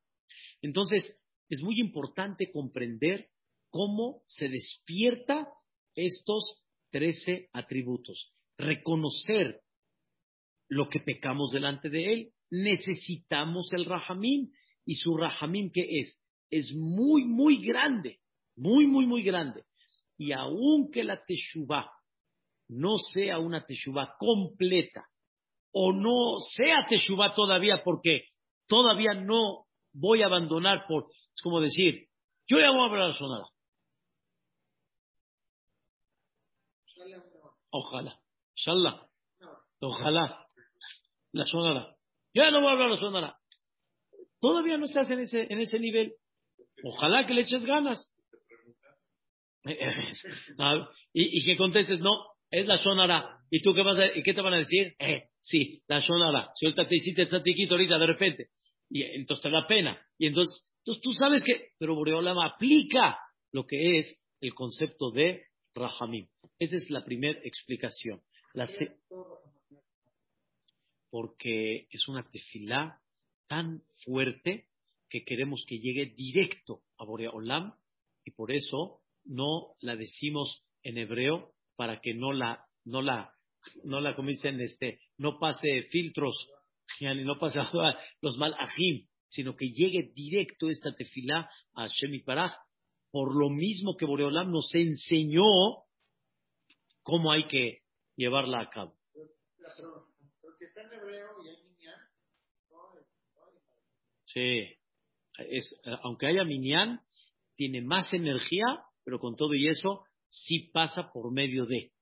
Entonces, 0.62 1.18
es 1.48 1.62
muy 1.62 1.80
importante 1.80 2.50
comprender 2.50 3.28
cómo 3.70 4.22
se 4.26 4.48
despierta 4.48 5.48
estos 5.94 6.62
trece 6.90 7.48
atributos. 7.52 8.32
Reconocer 8.56 9.62
lo 10.68 10.88
que 10.88 11.00
pecamos 11.00 11.50
delante 11.50 11.90
de 11.90 12.12
Él. 12.12 12.32
Necesitamos 12.50 13.72
el 13.72 13.84
Rahamim. 13.84 14.50
¿Y 14.84 14.94
su 14.94 15.16
Rahamim 15.16 15.70
qué 15.72 15.86
es? 15.98 16.20
Es 16.50 16.72
muy, 16.74 17.24
muy 17.24 17.64
grande. 17.64 18.20
Muy, 18.56 18.86
muy, 18.86 19.06
muy 19.06 19.22
grande. 19.22 19.64
Y 20.16 20.32
aunque 20.32 21.04
la 21.04 21.22
Teshuvah 21.24 21.90
no 22.68 22.98
sea 22.98 23.38
una 23.38 23.64
Teshuvah 23.64 24.16
completa, 24.18 25.06
o 25.72 25.92
no 25.92 26.38
sea 26.40 26.86
Teshuvah 26.88 27.34
todavía, 27.34 27.82
porque 27.84 28.28
todavía 28.66 29.14
no 29.14 29.66
voy 29.92 30.22
a 30.22 30.26
abandonar 30.26 30.86
por, 30.86 31.06
es 31.34 31.42
como 31.42 31.60
decir, 31.60 32.08
yo 32.46 32.58
ya 32.58 32.70
voy 32.70 32.80
a 32.80 32.84
hablar 32.84 33.14
sonada. 33.14 33.46
Ojalá. 37.70 38.18
Inshallah. 38.56 39.06
Ojalá. 39.80 40.46
La 41.32 41.44
sonara. 41.44 41.94
Ya 42.34 42.50
no 42.50 42.60
voy 42.60 42.70
a 42.70 42.72
hablar 42.72 42.90
la 42.90 42.96
sonara. 42.96 43.38
Todavía 44.40 44.78
no 44.78 44.86
estás 44.86 45.10
en 45.10 45.20
ese, 45.20 45.46
en 45.48 45.58
ese 45.58 45.78
nivel. 45.78 46.14
Ojalá 46.84 47.26
que 47.26 47.34
le 47.34 47.42
eches 47.42 47.64
ganas. 47.64 48.12
y, 51.12 51.44
que 51.44 51.56
contestes, 51.56 52.00
no, 52.00 52.12
es 52.50 52.66
la 52.66 52.78
sonara. 52.78 53.38
¿Y 53.50 53.62
tú 53.62 53.74
qué, 53.74 53.82
vas 53.82 53.98
a, 53.98 54.06
y 54.16 54.22
qué 54.22 54.34
te 54.34 54.40
van 54.40 54.54
a 54.54 54.58
decir? 54.58 54.94
Eh, 54.98 55.28
sí, 55.40 55.82
la 55.86 56.00
sonara. 56.00 56.50
Suéltate 56.54 56.94
y 56.94 56.98
hiciste 56.98 57.26
tzatiquito 57.26 57.74
ahorita 57.74 57.98
de 57.98 58.06
repente. 58.06 58.48
Y 58.90 59.02
entonces 59.02 59.42
te 59.42 59.50
da 59.50 59.66
pena. 59.66 60.00
Y 60.18 60.26
entonces, 60.26 60.66
entonces 60.78 61.02
tú 61.02 61.12
sabes 61.12 61.42
que, 61.44 61.72
pero 61.78 61.94
Boreolama 61.94 62.46
aplica 62.46 63.18
lo 63.52 63.66
que 63.66 63.98
es 63.98 64.18
el 64.40 64.54
concepto 64.54 65.10
de 65.10 65.44
Rahamim. 65.74 66.28
Esa 66.58 66.76
es 66.76 66.90
la 66.90 67.04
primera 67.04 67.38
explicación. 67.44 68.20
Porque 71.10 71.86
es 71.90 72.08
una 72.08 72.28
tefilá 72.30 73.00
tan 73.46 73.82
fuerte 74.04 74.66
que 75.08 75.24
queremos 75.24 75.64
que 75.66 75.78
llegue 75.78 76.12
directo 76.14 76.82
a 76.98 77.04
Boreolam 77.04 77.74
y 78.24 78.30
por 78.32 78.52
eso 78.52 79.00
no 79.24 79.74
la 79.80 79.96
decimos 79.96 80.62
en 80.82 80.98
hebreo 80.98 81.54
para 81.78 82.00
que 82.00 82.12
no 82.12 82.32
la, 82.32 82.66
no 82.84 83.02
la, 83.02 83.32
no 83.84 84.00
la, 84.00 84.16
como 84.16 84.30
dicen, 84.30 84.60
este, 84.60 85.00
no 85.16 85.38
pase 85.38 85.84
filtros, 85.92 86.48
no 87.00 87.38
pase 87.38 87.60
los 88.20 88.36
malajim, 88.36 89.06
sino 89.28 89.54
que 89.54 89.70
llegue 89.70 90.10
directo 90.12 90.68
esta 90.68 90.92
tefilá 90.92 91.48
a 91.74 91.86
Shemi 91.86 92.18
Paraj 92.24 92.52
por 93.12 93.34
lo 93.38 93.48
mismo 93.48 93.96
que 93.96 94.06
Boreolam 94.06 94.50
nos 94.50 94.74
enseñó 94.74 95.44
cómo 97.04 97.30
hay 97.30 97.46
que 97.46 97.82
llevarla 98.16 98.60
a 98.60 98.70
cabo. 98.70 98.98
Sí, 104.24 104.76
es, 105.38 105.80
aunque 106.02 106.26
haya 106.26 106.42
minyan, 106.42 107.00
tiene 107.54 107.82
más 107.82 108.12
energía, 108.12 108.64
pero 109.04 109.20
con 109.20 109.36
todo 109.36 109.54
y 109.54 109.68
eso 109.68 110.04
sí 110.28 110.70
pasa 110.72 111.10
por 111.12 111.32
medio 111.32 111.66
de, 111.66 111.92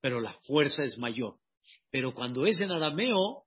pero 0.00 0.20
la 0.20 0.34
fuerza 0.46 0.82
es 0.82 0.98
mayor. 0.98 1.38
Pero 1.90 2.14
cuando 2.14 2.46
es 2.46 2.60
en 2.60 2.70
arameo, 2.70 3.44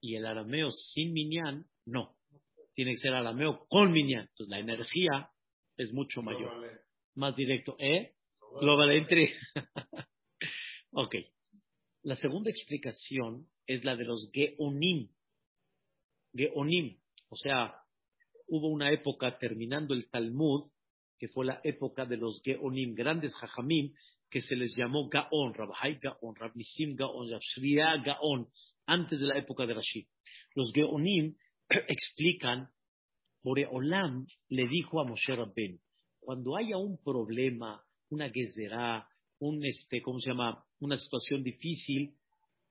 y 0.00 0.16
el 0.16 0.26
arameo 0.26 0.70
sin 0.70 1.12
minyan, 1.12 1.66
no. 1.84 2.16
Tiene 2.74 2.92
que 2.92 2.98
ser 2.98 3.14
arameo 3.14 3.66
con 3.68 3.92
minyan. 3.92 4.22
Entonces 4.22 4.48
la 4.48 4.58
energía 4.58 5.30
es 5.76 5.92
mucho 5.92 6.22
mayor. 6.22 6.82
Más 7.14 7.36
directo. 7.36 7.76
¿Eh? 7.78 8.14
Global 8.60 8.92
entry. 8.92 9.32
ok. 10.92 11.14
La 12.02 12.16
segunda 12.16 12.50
explicación 12.50 13.46
es 13.66 13.84
la 13.84 13.94
de 13.96 14.04
los 14.04 14.30
Geonim. 14.32 15.10
Geonim. 16.32 16.98
O 17.28 17.36
sea, 17.36 17.74
hubo 18.48 18.68
una 18.68 18.90
época 18.92 19.38
terminando 19.38 19.94
el 19.94 20.10
Talmud, 20.10 20.70
que 21.20 21.28
fue 21.28 21.44
la 21.44 21.60
época 21.62 22.06
de 22.06 22.16
los 22.16 22.40
Geonim, 22.42 22.94
grandes 22.94 23.34
Jajamim, 23.34 23.92
que 24.30 24.40
se 24.40 24.56
les 24.56 24.74
llamó 24.74 25.06
Gaon, 25.10 25.52
Rabhai 25.52 25.98
Gaon, 26.00 26.34
Rabnisim 26.34 26.96
Gaon, 26.96 27.28
Rabshriya 27.30 27.98
Gaon, 28.02 28.48
antes 28.86 29.20
de 29.20 29.26
la 29.26 29.36
época 29.36 29.66
de 29.66 29.74
Rashid. 29.74 30.06
Los 30.54 30.72
Geonim 30.72 31.36
explican 31.68 32.70
Boreolam 33.42 34.26
le 34.48 34.66
dijo 34.66 34.98
a 34.98 35.04
Moshe 35.04 35.36
Rabben, 35.36 35.78
cuando 36.20 36.56
haya 36.56 36.78
un 36.78 37.02
problema, 37.02 37.84
una 38.08 38.30
gezerá, 38.30 39.06
un 39.40 39.62
este, 39.64 40.00
¿cómo 40.00 40.20
se 40.20 40.30
llama? 40.30 40.64
Una 40.80 40.96
situación 40.96 41.42
difícil, 41.42 42.14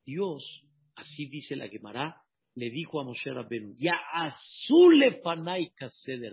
Dios, 0.04 0.64
así 0.96 1.28
dice 1.28 1.56
la 1.56 1.68
Gemara, 1.68 2.20
le 2.56 2.72
dijo 2.72 3.00
a 3.00 3.04
Moshe 3.04 3.32
Rabben, 3.32 3.76
ya 3.78 3.94
azule 4.12 5.22
de 5.22 6.30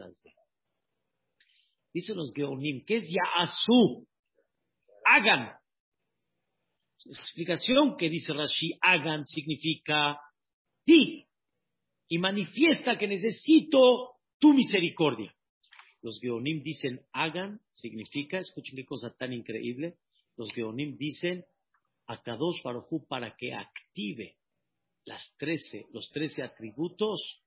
Dicen 1.96 2.18
los 2.18 2.34
Geonim, 2.34 2.84
¿qué 2.84 2.96
es 2.96 3.08
ya 3.08 3.22
azú? 3.38 4.06
Hagan. 5.06 5.50
Explicación 7.06 7.96
que 7.96 8.10
dice 8.10 8.34
Rashi, 8.34 8.78
hagan 8.82 9.24
significa 9.24 10.20
ti 10.84 11.26
y 12.06 12.18
manifiesta 12.18 12.98
que 12.98 13.08
necesito 13.08 14.10
tu 14.38 14.52
misericordia. 14.52 15.34
Los 16.02 16.20
Geonim 16.20 16.62
dicen 16.62 17.00
hagan, 17.14 17.62
significa, 17.72 18.40
escuchen 18.40 18.76
qué 18.76 18.84
cosa 18.84 19.16
tan 19.16 19.32
increíble, 19.32 19.96
los 20.36 20.52
Geonim 20.52 20.98
dicen 20.98 21.46
a 22.08 22.22
Kadosh 22.22 22.60
para 23.08 23.34
que 23.38 23.54
active 23.54 24.36
las 25.06 25.34
trece, 25.38 25.86
los 25.94 26.10
trece 26.10 26.42
atributos, 26.42 27.42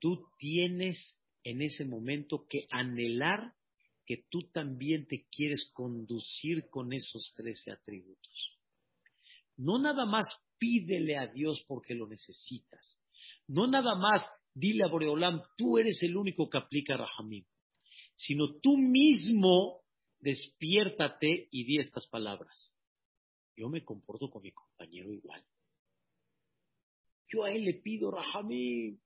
tú 0.00 0.26
tienes 0.38 1.20
en 1.44 1.62
ese 1.62 1.84
momento 1.84 2.48
que 2.48 2.66
anhelar 2.72 3.54
que 4.10 4.24
tú 4.28 4.42
también 4.52 5.06
te 5.06 5.28
quieres 5.30 5.70
conducir 5.72 6.68
con 6.68 6.92
esos 6.92 7.32
trece 7.36 7.70
atributos. 7.70 8.58
No 9.56 9.78
nada 9.78 10.04
más 10.04 10.26
pídele 10.58 11.16
a 11.16 11.28
Dios 11.28 11.64
porque 11.68 11.94
lo 11.94 12.08
necesitas. 12.08 12.98
no 13.46 13.68
nada 13.68 13.94
más 13.94 14.28
dile 14.52 14.82
a 14.82 14.88
Boreolam, 14.88 15.40
tú 15.56 15.78
eres 15.78 16.02
el 16.02 16.16
único 16.16 16.50
que 16.50 16.58
aplica 16.58 16.96
Rahamim, 16.96 17.44
sino 18.12 18.56
tú 18.60 18.76
mismo 18.76 19.82
despiértate 20.18 21.46
y 21.52 21.62
di 21.62 21.78
estas 21.78 22.08
palabras. 22.08 22.76
Yo 23.56 23.68
me 23.68 23.84
comporto 23.84 24.28
con 24.28 24.42
mi 24.42 24.50
compañero 24.50 25.12
igual. 25.12 25.44
Yo 27.28 27.44
a 27.44 27.52
él 27.52 27.62
le 27.62 27.74
pido 27.74 28.10
Rahamim, 28.10 28.98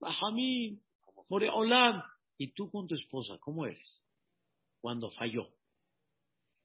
Rahamim, 0.00 0.80
Boreolam. 1.28 2.02
Y 2.38 2.48
tú 2.54 2.68
con 2.72 2.88
tu 2.88 2.96
esposa, 2.96 3.38
¿cómo 3.38 3.66
eres? 3.66 4.02
Cuando 4.82 5.10
falló. 5.10 5.48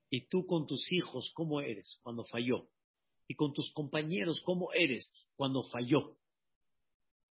Y 0.10 0.28
tú 0.28 0.46
con 0.46 0.66
tus 0.66 0.92
hijos, 0.92 1.32
¿cómo 1.34 1.62
eres? 1.62 2.00
Cuando 2.02 2.26
falló. 2.26 2.68
Y 3.28 3.36
con 3.36 3.54
tus 3.54 3.72
compañeros, 3.72 4.42
¿cómo 4.44 4.74
eres? 4.74 5.14
Cuando 5.36 5.64
falló. 5.70 6.18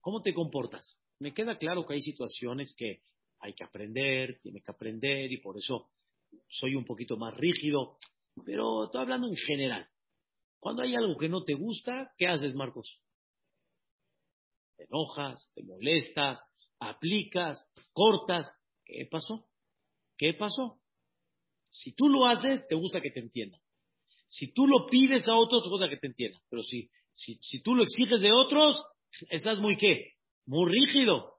¿Cómo 0.00 0.22
te 0.22 0.32
comportas? 0.32 0.96
Me 1.18 1.34
queda 1.34 1.58
claro 1.58 1.84
que 1.84 1.94
hay 1.94 2.02
situaciones 2.02 2.74
que 2.76 3.02
hay 3.40 3.54
que 3.54 3.64
aprender, 3.64 4.38
tiene 4.40 4.62
que 4.62 4.70
aprender 4.70 5.32
y 5.32 5.38
por 5.38 5.58
eso 5.58 5.90
soy 6.48 6.76
un 6.76 6.84
poquito 6.84 7.16
más 7.16 7.34
rígido, 7.34 7.98
pero 8.44 8.84
estoy 8.84 9.02
hablando 9.02 9.26
en 9.26 9.36
general. 9.36 9.88
Cuando 10.60 10.82
hay 10.82 10.94
algo 10.94 11.16
que 11.16 11.28
no 11.28 11.42
te 11.42 11.54
gusta, 11.54 12.12
¿qué 12.16 12.28
haces, 12.28 12.54
Marcos? 12.54 13.00
Te 14.76 14.84
enojas, 14.84 15.50
te 15.54 15.62
molestas, 15.64 16.38
aplicas, 16.78 17.68
cortas. 17.92 18.54
¿Qué 18.84 19.08
pasó? 19.10 19.48
¿Qué 20.16 20.34
pasó? 20.34 20.78
Si 21.70 21.92
tú 21.92 22.08
lo 22.08 22.26
haces, 22.26 22.66
te 22.68 22.74
gusta 22.74 23.00
que 23.00 23.10
te 23.10 23.20
entiendan. 23.20 23.60
Si 24.28 24.52
tú 24.52 24.66
lo 24.66 24.86
pides 24.86 25.28
a 25.28 25.36
otros, 25.36 25.62
te 25.62 25.68
gusta 25.68 25.88
que 25.88 25.98
te 25.98 26.06
entiendan. 26.08 26.40
Pero 26.48 26.62
si, 26.62 26.90
si, 27.12 27.34
si 27.42 27.60
tú 27.62 27.74
lo 27.74 27.82
exiges 27.82 28.20
de 28.20 28.32
otros, 28.32 28.82
Estás 29.30 29.58
muy 29.58 29.76
qué? 29.76 30.12
Muy 30.46 30.70
rígido. 30.70 31.34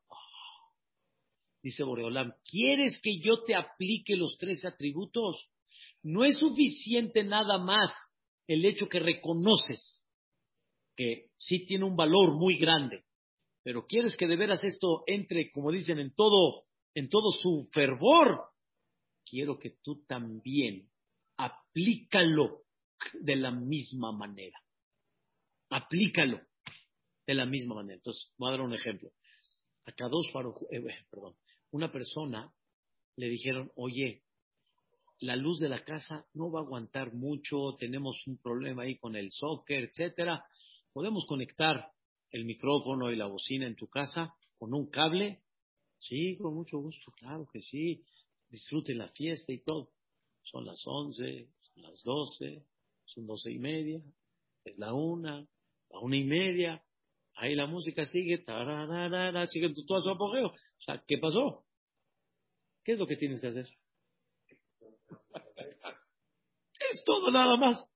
Dice 1.61 1.83
Boreolam, 1.83 2.33
¿quieres 2.49 2.99
que 3.01 3.19
yo 3.19 3.43
te 3.43 3.55
aplique 3.55 4.15
los 4.15 4.37
tres 4.37 4.63
atributos? 4.65 5.49
No 6.03 6.23
es 6.23 6.37
suficiente 6.37 7.23
nada 7.23 7.57
más 7.57 7.91
el 8.47 8.63
hecho 8.65 8.87
que 8.87 8.99
reconoces 8.99 10.05
que 10.95 11.29
sí 11.37 11.65
tiene 11.65 11.85
un 11.85 11.95
valor 11.95 12.35
muy 12.35 12.57
grande, 12.57 13.03
pero 13.63 13.85
quieres 13.85 14.15
que 14.15 14.27
de 14.27 14.35
veras 14.35 14.63
esto 14.63 15.03
entre, 15.05 15.51
como 15.51 15.71
dicen, 15.71 15.99
en 15.99 16.13
todo, 16.15 16.63
en 16.95 17.09
todo 17.09 17.31
su 17.31 17.69
fervor. 17.71 18.45
Quiero 19.29 19.57
que 19.59 19.77
tú 19.81 20.03
también 20.05 20.89
aplícalo 21.37 22.63
de 23.19 23.35
la 23.35 23.51
misma 23.51 24.11
manera. 24.11 24.59
Aplícalo 25.69 26.41
de 27.25 27.33
la 27.33 27.45
misma 27.45 27.75
manera. 27.75 27.95
Entonces, 27.95 28.31
voy 28.37 28.49
a 28.49 28.51
dar 28.51 28.61
un 28.61 28.73
ejemplo. 28.73 29.11
A 29.85 30.09
dos 30.09 30.27
eh, 30.71 30.81
perdón, 31.09 31.35
una 31.71 31.91
persona 31.91 32.53
le 33.15 33.29
dijeron, 33.29 33.71
oye, 33.75 34.23
la 35.19 35.35
luz 35.35 35.59
de 35.59 35.69
la 35.69 35.83
casa 35.83 36.25
no 36.33 36.51
va 36.51 36.59
a 36.59 36.63
aguantar 36.63 37.13
mucho, 37.13 37.75
tenemos 37.79 38.25
un 38.27 38.37
problema 38.37 38.83
ahí 38.83 38.97
con 38.97 39.15
el 39.15 39.31
soccer, 39.31 39.85
etcétera. 39.85 40.45
¿Podemos 40.93 41.25
conectar 41.25 41.91
el 42.31 42.45
micrófono 42.45 43.11
y 43.11 43.15
la 43.15 43.27
bocina 43.27 43.65
en 43.65 43.75
tu 43.75 43.87
casa 43.87 44.33
con 44.57 44.73
un 44.73 44.89
cable? 44.89 45.41
Sí, 45.99 46.37
con 46.37 46.53
mucho 46.53 46.77
gusto, 46.79 47.11
claro 47.13 47.47
que 47.51 47.61
sí. 47.61 48.03
Disfruten 48.49 48.97
la 48.97 49.09
fiesta 49.09 49.51
y 49.51 49.59
todo. 49.59 49.91
Son 50.43 50.65
las 50.65 50.81
once, 50.85 51.49
son 51.59 51.83
las 51.83 52.03
doce, 52.03 52.63
son 53.05 53.27
doce 53.27 53.51
y 53.51 53.59
media, 53.59 54.01
es 54.63 54.77
la 54.77 54.93
una, 54.93 55.45
la 55.89 55.99
una 55.99 56.17
y 56.17 56.23
media. 56.23 56.83
Ahí 57.35 57.55
la 57.55 57.67
música 57.67 58.05
sigue, 58.05 58.39
tararara, 58.39 59.47
sigue 59.47 59.73
todo 59.85 60.01
su 60.01 60.09
apogeo. 60.09 60.47
O 60.47 60.79
sea, 60.79 61.03
¿qué 61.07 61.17
pasó? 61.17 61.65
¿Qué 62.83 62.93
es 62.93 62.99
lo 62.99 63.05
que 63.05 63.17
tienes 63.17 63.41
que 63.41 63.47
hacer? 63.47 63.67
es 66.91 67.03
todo 67.05 67.29
nada 67.31 67.57
más. 67.57 67.89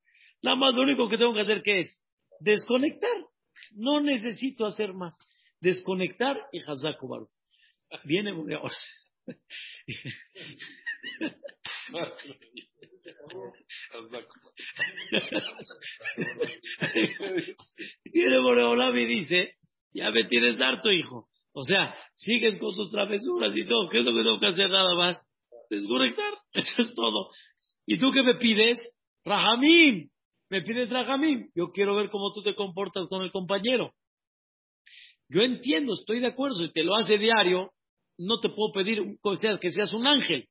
Nada 0.44 0.58
más 0.58 0.74
lo 0.74 0.82
único 0.82 1.08
que 1.08 1.18
tengo 1.18 1.34
que 1.34 1.42
hacer, 1.42 1.64
¿qué 1.64 1.82
es? 1.82 2.02
Desconectar. 2.40 3.26
No 3.72 4.02
necesito 4.02 4.66
hacer 4.66 4.94
más. 4.94 5.18
Desconectar 5.60 6.38
y 6.52 6.60
Hazaku 6.60 7.30
Viene 8.04 8.34
Tiene 18.12 18.40
Boreolam 18.40 18.98
y 18.98 19.06
dice, 19.06 19.56
ya 19.94 20.12
me 20.12 20.26
tienes 20.26 20.60
harto, 20.60 20.92
hijo. 20.92 21.28
O 21.54 21.64
sea, 21.64 21.96
sigues 22.16 22.58
con 22.60 22.74
tus 22.76 22.92
travesuras 22.92 23.54
y 23.56 23.66
todo. 23.66 23.90
¿Qué 23.90 24.00
es 24.00 24.06
lo 24.06 24.14
que 24.14 24.24
tengo 24.24 24.40
que 24.40 24.48
hacer 24.48 24.70
nada 24.70 24.96
más? 24.96 25.18
Desconectar. 25.70 26.34
Eso 26.54 26.72
es 26.78 26.94
todo. 26.94 27.30
¿Y 27.86 28.00
tú 28.00 28.12
qué 28.12 28.24
me 28.24 28.36
pides? 28.36 28.78
Rahamim. 29.26 30.10
Me 30.50 30.62
pides 30.62 30.90
Rahamim. 30.90 31.50
Yo 31.56 31.72
quiero 31.72 31.96
ver 31.96 32.10
cómo 32.10 32.32
tú 32.34 32.42
te 32.42 32.56
comportas 32.56 33.08
con 33.10 33.24
el 33.24 33.32
compañero. 33.32 33.94
Yo 35.30 35.42
entiendo, 35.42 35.94
estoy 35.94 36.20
de 36.20 36.28
acuerdo. 36.28 36.56
Si 36.56 36.72
te 36.74 36.84
lo 36.84 36.96
hace 36.96 37.18
diario, 37.18 37.72
no 38.22 38.40
te 38.40 38.50
puedo 38.50 38.72
pedir 38.72 39.00
que 39.60 39.72
seas 39.72 39.94
un 39.94 40.08
ángel. 40.08 40.48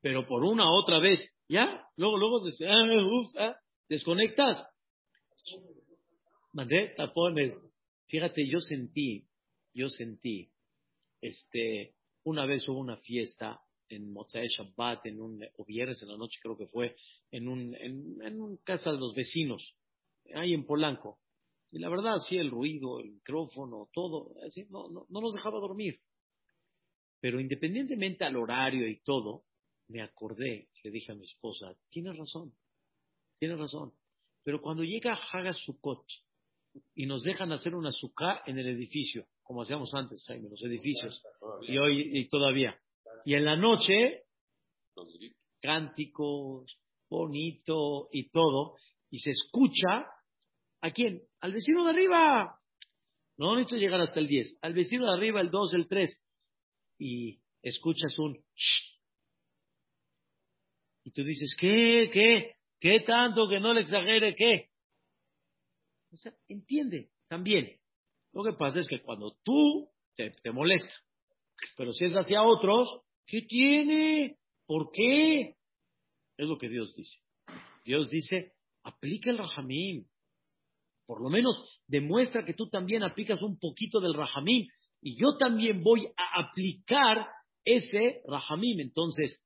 Pero 0.00 0.26
por 0.26 0.44
una 0.44 0.64
otra 0.72 0.98
vez, 0.98 1.20
¿ya? 1.48 1.86
Luego, 1.96 2.18
luego, 2.18 2.40
ah, 2.68 3.26
ah, 3.38 3.56
desconectas. 3.88 4.66
Mandé 6.52 6.94
tapones. 6.96 7.54
Fíjate, 8.08 8.44
yo 8.46 8.58
sentí, 8.58 9.26
yo 9.72 9.88
sentí, 9.88 10.50
este, 11.20 11.94
una 12.24 12.44
vez 12.44 12.68
hubo 12.68 12.78
una 12.78 12.96
fiesta 12.98 13.60
en 13.88 14.12
Mozae 14.12 14.48
Shabbat, 14.48 15.06
en 15.06 15.20
un, 15.20 15.40
o 15.56 15.64
viernes 15.64 16.02
en 16.02 16.08
la 16.08 16.16
noche 16.16 16.40
creo 16.42 16.56
que 16.56 16.66
fue, 16.66 16.96
en 17.30 17.48
un, 17.48 17.74
en, 17.76 18.40
un 18.40 18.56
casa 18.64 18.90
de 18.90 18.98
los 18.98 19.14
vecinos, 19.14 19.76
ahí 20.34 20.52
en 20.52 20.66
Polanco. 20.66 21.20
Y 21.70 21.78
la 21.78 21.88
verdad, 21.88 22.16
sí, 22.28 22.36
el 22.36 22.50
ruido, 22.50 23.00
el 23.00 23.12
micrófono, 23.12 23.88
todo, 23.92 24.34
así, 24.46 24.66
no, 24.68 24.90
no, 24.90 25.06
no 25.08 25.20
nos 25.20 25.34
dejaba 25.34 25.58
dormir. 25.60 26.00
Pero 27.22 27.38
independientemente 27.38 28.24
al 28.24 28.34
horario 28.34 28.88
y 28.88 29.00
todo, 29.00 29.44
me 29.86 30.02
acordé, 30.02 30.68
le 30.82 30.90
dije 30.90 31.12
a 31.12 31.14
mi 31.14 31.24
esposa, 31.24 31.72
tienes 31.88 32.16
razón, 32.16 32.52
tienes 33.38 33.60
razón. 33.60 33.92
Pero 34.42 34.60
cuando 34.60 34.82
llega 34.82 35.16
Haga 35.32 35.52
Sukkot 35.52 36.04
y 36.96 37.06
nos 37.06 37.22
dejan 37.22 37.52
hacer 37.52 37.76
una 37.76 37.92
sukkah 37.92 38.42
en 38.44 38.58
el 38.58 38.66
edificio, 38.66 39.28
como 39.44 39.62
hacíamos 39.62 39.94
antes, 39.94 40.24
Jaime, 40.26 40.48
los 40.50 40.64
edificios, 40.64 41.22
y 41.68 41.78
hoy 41.78 42.10
y 42.18 42.28
todavía. 42.28 42.76
Y 43.24 43.34
en 43.34 43.44
la 43.44 43.54
noche, 43.54 44.24
cánticos, 45.60 46.76
bonito 47.08 48.08
y 48.10 48.30
todo, 48.30 48.74
y 49.10 49.20
se 49.20 49.30
escucha, 49.30 50.06
¿a 50.80 50.90
quién? 50.90 51.22
Al 51.40 51.52
vecino 51.52 51.84
de 51.84 51.90
arriba. 51.90 52.58
No 53.38 53.54
necesito 53.54 53.76
llegar 53.76 54.00
hasta 54.00 54.18
el 54.18 54.26
10, 54.26 54.58
al 54.60 54.74
vecino 54.74 55.06
de 55.06 55.16
arriba, 55.16 55.40
el 55.40 55.52
2, 55.52 55.74
el 55.74 55.86
3. 55.86 56.20
Y 57.04 57.40
escuchas 57.62 58.16
un 58.20 58.38
y 61.04 61.10
tú 61.10 61.24
dices, 61.24 61.56
¿qué? 61.58 62.10
¿Qué? 62.12 62.54
¿Qué 62.78 63.00
tanto 63.00 63.48
que 63.48 63.58
no 63.58 63.74
le 63.74 63.80
exagere? 63.80 64.36
¿Qué? 64.36 64.70
O 66.12 66.16
sea, 66.16 66.32
entiende 66.46 67.10
también. 67.28 67.76
Lo 68.32 68.44
que 68.44 68.52
pasa 68.52 68.78
es 68.78 68.86
que 68.88 69.02
cuando 69.02 69.36
tú 69.42 69.90
te, 70.14 70.30
te 70.30 70.52
molesta, 70.52 70.94
pero 71.76 71.92
si 71.92 72.04
es 72.04 72.12
hacia 72.12 72.44
otros, 72.44 73.00
¿qué 73.26 73.42
tiene? 73.42 74.38
¿Por 74.64 74.92
qué? 74.92 75.56
Es 76.36 76.46
lo 76.46 76.56
que 76.56 76.68
Dios 76.68 76.94
dice. 76.94 77.18
Dios 77.84 78.10
dice, 78.10 78.52
aplica 78.84 79.30
el 79.30 79.38
rajamín. 79.38 80.08
Por 81.04 81.20
lo 81.20 81.30
menos 81.30 81.60
demuestra 81.88 82.44
que 82.44 82.54
tú 82.54 82.68
también 82.68 83.02
aplicas 83.02 83.42
un 83.42 83.58
poquito 83.58 84.00
del 84.00 84.14
rajamín. 84.14 84.68
Y 85.02 85.16
yo 85.16 85.36
también 85.36 85.82
voy 85.82 86.06
a 86.16 86.40
aplicar 86.40 87.28
ese 87.64 88.22
rajamín. 88.26 88.80
Entonces, 88.80 89.44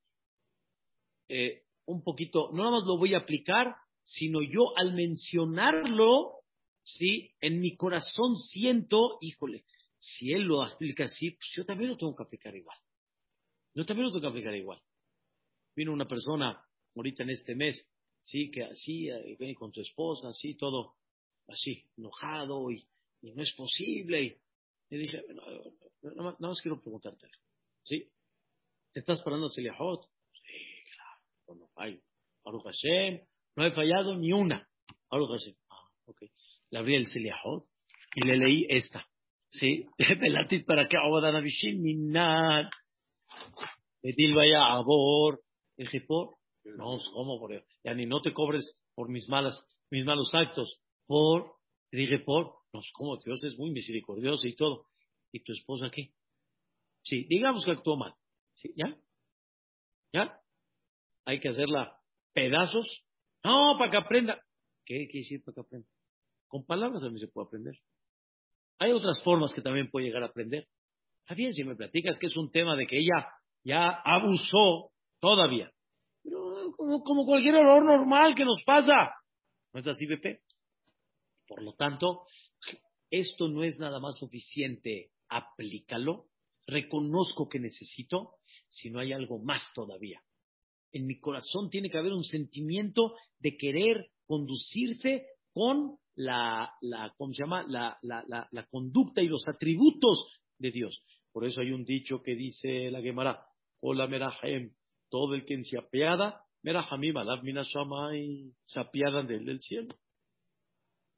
eh, 1.28 1.62
un 1.86 2.02
poquito, 2.02 2.50
no 2.52 2.58
nada 2.58 2.72
más 2.72 2.84
lo 2.84 2.98
voy 2.98 3.14
a 3.14 3.18
aplicar, 3.18 3.74
sino 4.02 4.42
yo 4.42 4.76
al 4.76 4.94
mencionarlo, 4.94 6.40
¿sí? 6.82 7.30
En 7.40 7.60
mi 7.60 7.76
corazón 7.76 8.36
siento, 8.36 9.18
híjole, 9.20 9.64
si 9.98 10.32
él 10.32 10.42
lo 10.42 10.62
aplica 10.62 11.04
así, 11.04 11.30
pues 11.32 11.50
yo 11.56 11.64
también 11.64 11.90
lo 11.90 11.96
tengo 11.96 12.14
que 12.14 12.22
aplicar 12.22 12.54
igual. 12.54 12.78
Yo 13.74 13.84
también 13.84 14.06
lo 14.06 14.12
tengo 14.12 14.22
que 14.22 14.28
aplicar 14.28 14.54
igual. 14.54 14.80
Vino 15.74 15.92
una 15.92 16.06
persona 16.06 16.62
ahorita 16.94 17.24
en 17.24 17.30
este 17.30 17.54
mes, 17.54 17.86
sí, 18.20 18.50
que 18.50 18.64
así, 18.64 19.08
eh, 19.08 19.36
viene 19.38 19.54
con 19.54 19.72
su 19.72 19.80
esposa, 19.80 20.28
así, 20.28 20.54
todo 20.54 20.94
así, 21.48 21.84
enojado 21.96 22.70
y, 22.70 22.86
no 23.22 23.42
es 23.42 23.52
posible. 23.54 24.40
Le 24.90 24.98
dije, 24.98 25.22
nada, 26.02 26.36
más, 26.38 26.60
quiero 26.60 26.80
preguntarte, 26.80 27.28
¿sí? 27.82 28.08
¿Te 28.92 29.00
estás 29.00 29.22
parando 29.22 29.48
Seliahot? 29.48 30.08
no 31.48 31.68
fallo. 31.74 32.00
no 33.56 33.66
he 33.66 33.70
fallado 33.70 34.16
ni 34.16 34.32
una. 34.32 34.68
Baruch 35.10 35.30
Hashem. 35.30 35.54
Ah, 35.70 35.88
okay. 36.06 36.28
Le 36.70 36.78
abrí 36.78 36.96
el 36.96 37.06
Seliahot 37.06 37.66
y 38.14 38.26
le 38.26 38.36
leí 38.36 38.66
esta. 38.68 39.06
Sí, 39.50 39.86
Belatit 40.20 40.66
para 40.66 40.88
que 40.88 40.96
Abodanavishin 40.96 41.82
Minat. 41.82 42.70
Edil 44.02 44.34
vaya 44.34 44.72
Abor. 44.72 45.40
Dije, 45.76 46.00
por. 46.00 46.36
No, 46.64 46.98
¿cómo 47.12 47.38
por 47.38 47.64
Ya 47.84 47.94
ni 47.94 48.06
no 48.06 48.20
te 48.20 48.32
cobres 48.32 48.76
por 48.94 49.08
mis 49.08 49.28
malas, 49.28 49.54
mis 49.90 50.04
malos 50.04 50.30
actos. 50.34 50.80
Por. 51.06 51.52
Dije, 51.92 52.18
por. 52.18 52.55
No, 52.72 52.80
¿cómo? 52.94 53.16
Dios 53.18 53.42
es 53.44 53.58
muy 53.58 53.70
misericordioso 53.70 54.46
y 54.46 54.56
todo. 54.56 54.86
¿Y 55.32 55.40
tu 55.40 55.52
esposa 55.52 55.90
qué? 55.90 56.12
Sí, 57.02 57.24
digamos 57.28 57.64
que 57.64 57.72
actuó 57.72 57.96
mal. 57.96 58.14
¿Sí? 58.54 58.72
¿Ya? 58.76 58.96
¿Ya? 60.12 60.40
Hay 61.24 61.40
que 61.40 61.48
hacerla 61.48 61.98
pedazos. 62.32 63.04
No, 63.44 63.76
para 63.78 63.90
que 63.90 63.96
aprenda. 63.98 64.40
¿Qué 64.84 65.06
quiere 65.06 65.20
decir 65.20 65.42
para 65.44 65.54
que 65.54 65.60
aprenda? 65.60 65.88
Con 66.48 66.64
palabras 66.64 67.02
también 67.02 67.18
se 67.18 67.28
puede 67.28 67.46
aprender. 67.46 67.74
Hay 68.78 68.92
otras 68.92 69.22
formas 69.22 69.52
que 69.54 69.62
también 69.62 69.90
puede 69.90 70.06
llegar 70.06 70.22
a 70.22 70.26
aprender. 70.26 70.68
Está 71.22 71.34
bien 71.34 71.52
si 71.52 71.64
me 71.64 71.74
platicas 71.74 72.18
que 72.18 72.26
es 72.26 72.36
un 72.36 72.50
tema 72.50 72.76
de 72.76 72.86
que 72.86 72.98
ella 72.98 73.28
ya 73.64 73.88
abusó 74.04 74.92
todavía. 75.18 75.72
Pero 76.22 76.72
como, 77.04 77.24
cualquier 77.24 77.56
error 77.56 77.84
normal 77.84 78.34
que 78.34 78.44
nos 78.44 78.62
pasa. 78.64 79.14
¿No 79.72 79.80
es 79.80 79.86
así, 79.86 80.06
BP? 80.06 80.40
Por 81.48 81.62
lo 81.62 81.74
tanto, 81.74 82.26
esto 83.10 83.48
no 83.48 83.64
es 83.64 83.78
nada 83.78 84.00
más 84.00 84.16
suficiente. 84.16 85.10
Aplícalo. 85.28 86.26
Reconozco 86.66 87.48
que 87.48 87.60
necesito, 87.60 88.34
si 88.68 88.90
no 88.90 88.98
hay 88.98 89.12
algo 89.12 89.38
más 89.38 89.62
todavía. 89.74 90.20
En 90.92 91.06
mi 91.06 91.18
corazón 91.20 91.70
tiene 91.70 91.90
que 91.90 91.98
haber 91.98 92.12
un 92.12 92.24
sentimiento 92.24 93.14
de 93.38 93.56
querer 93.56 94.10
conducirse 94.26 95.26
con 95.52 95.98
la, 96.16 96.72
¿cómo 97.16 97.32
se 97.32 97.42
llama? 97.42 97.64
La, 97.68 98.66
conducta 98.70 99.22
y 99.22 99.28
los 99.28 99.46
atributos 99.48 100.26
de 100.58 100.70
Dios. 100.70 101.04
Por 101.32 101.46
eso 101.46 101.60
hay 101.60 101.70
un 101.70 101.84
dicho 101.84 102.22
que 102.22 102.34
dice 102.34 102.90
la 102.90 103.00
Gemara, 103.00 103.46
Hola 103.82 104.06
Merahem, 104.06 104.72
todo 105.10 105.34
el 105.34 105.44
que 105.44 105.62
se 105.64 105.78
apiada, 105.78 106.42
Merahamim, 106.62 107.16
Alab 107.16 107.46
y 108.16 108.52
se 108.64 108.80
apiadan 108.80 109.26
del, 109.26 109.44
del 109.44 109.60
cielo. 109.60 109.94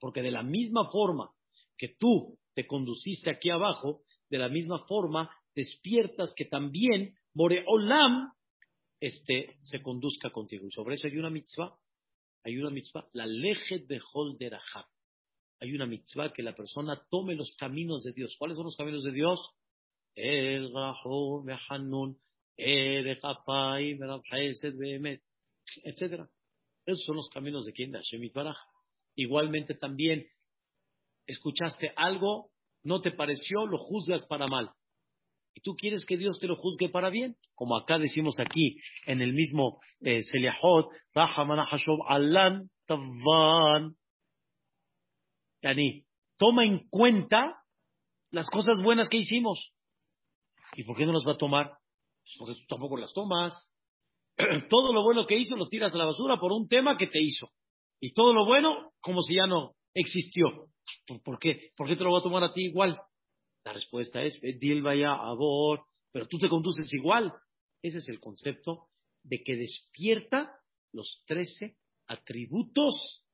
Porque 0.01 0.23
de 0.23 0.31
la 0.31 0.43
misma 0.43 0.91
forma 0.91 1.31
que 1.79 1.95
tú 1.99 2.39
te 2.55 2.67
conduciste 2.67 3.31
aquí 3.31 3.51
abajo, 3.51 4.03
de 4.29 4.39
la 4.39 4.49
misma 4.49 4.85
forma 4.87 5.31
despiertas 5.55 6.35
que 6.37 6.45
también 6.45 7.15
Boreolam 7.33 8.33
este, 9.01 9.57
se 9.63 9.81
conduzca 9.81 10.31
contigo. 10.31 10.67
Y 10.67 10.73
sobre 10.73 10.97
eso 10.97 11.07
hay 11.07 11.17
una 11.17 11.31
mitzvah 11.31 11.79
hay 12.45 12.57
una 12.57 12.71
mitzvah, 12.71 13.07
la 13.13 13.27
leje 13.27 13.81
de 13.81 14.01
Holderajá. 14.13 14.89
Hay 15.61 15.75
una 15.75 15.85
mitzvah 15.87 16.33
que 16.33 16.43
la 16.43 16.55
persona 16.55 17.05
tome 17.11 17.35
los 17.35 17.55
caminos 17.59 18.05
de 18.05 18.13
Dios. 18.13 18.37
¿Cuáles 18.39 18.57
son 18.57 18.65
los 18.65 18.77
caminos 18.77 19.05
de 19.05 19.13
Dios? 19.13 19.39
El 20.15 20.73
Rahum, 20.73 21.47
Hanun, 21.69 22.19
etcétera. 25.85 26.31
Esos 26.87 27.05
son 27.05 27.17
los 27.17 27.29
caminos 27.29 27.67
de 27.67 27.73
quien 27.73 27.91
de 27.91 27.99
Hashem 27.99 28.23
Igualmente 29.17 29.75
también, 29.75 30.27
escuchaste 31.29 31.93
algo, 31.95 32.51
no 32.83 33.01
te 33.01 33.13
pareció, 33.13 33.67
lo 33.67 33.79
juzgas 33.79 34.27
para 34.27 34.47
mal 34.49 34.71
y 35.59 35.61
tú 35.61 35.75
quieres 35.75 36.07
que 36.07 36.17
Dios 36.17 36.39
te 36.39 36.47
lo 36.47 36.55
juzgue 36.55 36.89
para 36.89 37.11
bien, 37.11 37.37
como 37.57 37.77
acá 37.77 37.99
decimos 37.99 38.39
aquí 38.39 38.77
en 39.07 39.21
el 39.21 39.33
mismo 39.33 39.81
eh, 40.01 40.23
Seliahot, 40.23 40.89
Alan 42.07 42.71
Tavan. 42.87 43.97
Yani, 45.61 46.05
toma 46.37 46.65
en 46.65 46.89
cuenta 46.89 47.57
las 48.31 48.49
cosas 48.51 48.81
buenas 48.85 49.09
que 49.09 49.17
hicimos. 49.17 49.73
¿Y 50.77 50.85
por 50.85 50.97
qué 50.97 51.05
no 51.07 51.13
las 51.13 51.27
va 51.27 51.33
a 51.33 51.39
tomar? 51.39 51.73
Pues 52.23 52.37
porque 52.39 52.55
tú 52.55 52.67
tampoco 52.69 52.97
las 52.97 53.13
tomas. 53.13 53.69
todo 54.71 54.93
lo 54.93 55.03
bueno 55.03 55.27
que 55.27 55.39
hizo 55.39 55.57
lo 55.57 55.67
tiras 55.67 55.93
a 55.93 55.99
la 55.99 56.05
basura 56.05 56.39
por 56.39 56.53
un 56.53 56.69
tema 56.69 56.97
que 56.97 57.09
te 57.09 57.21
hizo. 57.21 57.49
Y 58.01 58.13
todo 58.13 58.33
lo 58.33 58.47
bueno 58.47 58.93
como 59.01 59.23
si 59.23 59.35
ya 59.35 59.49
no 59.49 59.73
existió. 59.93 60.69
¿Por 61.25 61.39
qué? 61.39 61.73
¿Por 61.77 61.87
qué 61.87 61.97
te 61.97 62.05
lo 62.05 62.13
va 62.13 62.21
a 62.21 62.23
tomar 62.23 62.45
a 62.45 62.53
ti 62.53 62.67
igual? 62.67 63.01
La 63.65 63.73
respuesta 63.73 64.23
es, 64.23 64.41
Dil 64.41 64.83
vaya 64.83 65.13
abor, 65.13 65.85
pero 66.13 66.27
tú 66.27 66.39
te 66.39 66.49
conduces 66.49 66.93
igual. 66.93 67.33
Ese 67.83 67.99
es 67.99 68.09
el 68.09 68.21
concepto 68.21 68.89
de 69.23 69.43
que 69.43 69.57
despierta 69.57 70.59
los 70.93 71.23
trece 71.27 71.77
atributos, 72.07 73.25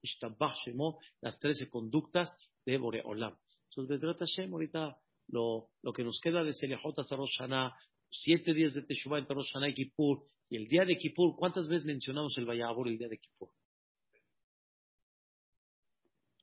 las 1.21 1.39
trece 1.39 1.69
conductas 1.69 2.35
de 2.67 2.79
Boreolam. 2.79 3.37
Entonces, 3.71 4.01
Hashem, 4.19 4.53
ahorita 4.53 4.97
lo, 5.29 5.71
lo 5.83 5.93
que 5.93 6.05
nos 6.05 6.21
queda 6.21 6.43
de 6.43 6.53
Selejot 6.53 6.99
a 6.99 7.05
Shana, 7.39 7.75
siete 8.11 8.53
días 8.53 8.75
de 8.75 8.83
Teshuvah 8.83 9.19
entre 9.19 9.35
Rosh 9.35 9.53
y 9.69 9.75
Kippur, 9.75 10.25
y 10.51 10.57
el 10.57 10.69
día 10.69 10.85
de 10.85 10.97
Kippur, 10.97 11.37
¿cuántas 11.37 11.69
veces 11.69 11.85
mencionamos 11.85 12.37
el 12.39 12.45
Vayabor 12.45 12.89
el 12.89 12.99
día 12.99 13.09
de 13.09 13.19
Kippur? 13.19 13.51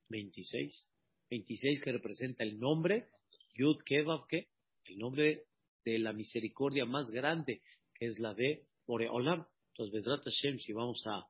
26. 0.09 0.87
26 1.31 1.81
que 1.81 1.93
representa 1.93 2.43
el 2.43 2.59
nombre 2.59 3.07
Yud 3.53 3.77
Kevav, 3.85 4.27
que 4.27 4.49
el 4.85 4.97
nombre 4.97 5.45
de 5.83 5.97
la 5.97 6.13
misericordia 6.13 6.85
más 6.85 7.09
grande, 7.09 7.61
que 7.95 8.05
es 8.05 8.19
la 8.19 8.33
de 8.33 8.67
Boreolam. 8.85 9.45
Entonces, 9.69 9.93
Bedrat 9.93 10.23
Hashem, 10.23 10.59
si 10.59 10.73
vamos 10.73 11.01
a 11.07 11.25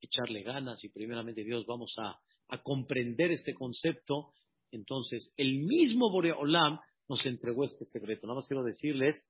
echarle 0.00 0.42
ganas 0.42 0.82
y 0.84 0.88
primeramente 0.88 1.42
Dios 1.42 1.66
vamos 1.66 1.94
a, 1.98 2.18
comprender 2.64 3.30
este 3.30 3.54
concepto, 3.54 4.32
entonces 4.72 5.32
el 5.36 5.62
mismo 5.66 6.10
Boreolam 6.10 6.80
nos 7.08 7.24
entregó 7.24 7.64
este 7.64 7.84
secreto. 7.84 8.26
Nada 8.26 8.38
más 8.38 8.48
quiero 8.48 8.64
decirles. 8.64 9.24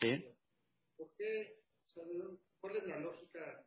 ¿Sí? 0.00 0.24
¿Por 0.96 1.14
qué? 1.18 1.58
¿Cuál 2.60 2.76
es 2.76 2.86
la 2.86 2.98
lógica? 2.98 3.65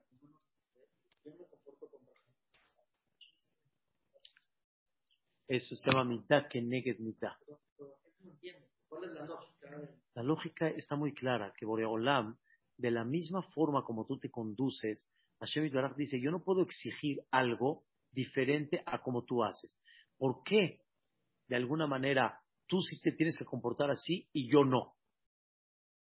Eso 5.49 5.75
se 5.75 5.89
llama 5.89 6.03
mitad 6.03 6.47
que 6.47 6.61
neged 6.61 6.99
mitad. 6.99 7.33
¿Cuál 8.87 9.03
es 9.05 9.11
la 10.13 10.21
lógica? 10.21 10.69
Está 10.69 10.95
muy 10.95 11.11
clara, 11.11 11.53
que 11.57 11.65
Boreolam, 11.65 12.37
de 12.77 12.91
la 12.91 13.03
misma 13.03 13.41
forma 13.41 13.83
como 13.83 14.05
tú 14.05 14.19
te 14.19 14.29
conduces, 14.29 15.09
Hashem 15.39 15.73
Barak 15.73 15.95
dice, 15.95 16.21
yo 16.21 16.29
no 16.29 16.43
puedo 16.43 16.61
exigir 16.61 17.23
algo 17.31 17.83
diferente 18.11 18.83
a 18.85 19.01
como 19.01 19.25
tú 19.25 19.43
haces. 19.43 19.75
¿Por 20.17 20.43
qué? 20.43 20.81
De 21.47 21.55
alguna 21.55 21.87
manera, 21.87 22.39
tú 22.67 22.81
sí 22.81 23.01
te 23.01 23.11
tienes 23.11 23.35
que 23.35 23.45
comportar 23.45 23.89
así 23.89 24.29
y 24.31 24.51
yo 24.51 24.63
no. 24.63 24.97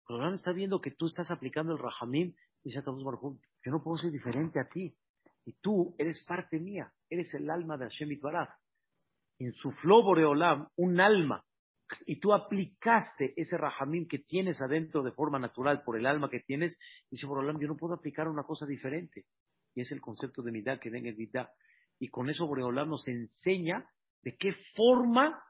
Boreolam 0.09 0.35
está 0.35 0.51
viendo 0.51 0.81
que 0.81 0.91
tú 0.91 1.07
estás 1.07 1.31
aplicando 1.31 1.73
el 1.73 1.79
Rahamim 1.79 2.35
y 2.65 2.71
dice, 2.71 2.83
yo 2.85 3.71
no 3.71 3.83
puedo 3.85 3.97
ser 3.97 4.11
diferente 4.11 4.59
a 4.59 4.69
ti. 4.69 4.97
Y 5.45 5.53
tú 5.61 5.95
eres 5.99 6.25
parte 6.25 6.59
mía, 6.59 6.93
eres 7.09 7.33
el 7.35 7.49
alma 7.49 7.77
de 7.77 7.85
Hashem 7.85 8.19
Barak 8.21 8.51
insufló 9.39 10.03
Boreolam 10.03 10.69
un 10.77 11.01
alma 11.01 11.45
y 12.07 12.19
tú 12.19 12.33
aplicaste 12.33 13.33
ese 13.37 13.57
rajamín 13.57 14.09
que 14.09 14.19
tienes 14.19 14.61
adentro 14.61 15.03
de 15.03 15.13
forma 15.13 15.39
natural 15.39 15.83
por 15.85 15.97
el 15.97 16.07
alma 16.07 16.29
que 16.29 16.41
tienes, 16.41 16.77
dice 17.11 17.27
Boreolam, 17.27 17.61
yo 17.61 17.69
no 17.69 17.77
puedo 17.77 17.95
aplicar 17.95 18.29
una 18.29 18.43
cosa 18.43 18.67
diferente. 18.67 19.25
Y 19.75 19.83
es 19.83 19.93
el 19.93 20.01
concepto 20.01 20.43
de 20.43 20.53
midá 20.53 20.79
que 20.81 20.91
venga 20.91 21.11
el 21.11 21.17
midá. 21.17 21.51
Y 21.99 22.09
con 22.09 22.29
eso 22.29 22.47
Boreolam 22.47 22.89
nos 22.91 23.07
enseña 23.07 23.89
de 24.23 24.37
qué 24.37 24.53
forma 24.75 25.41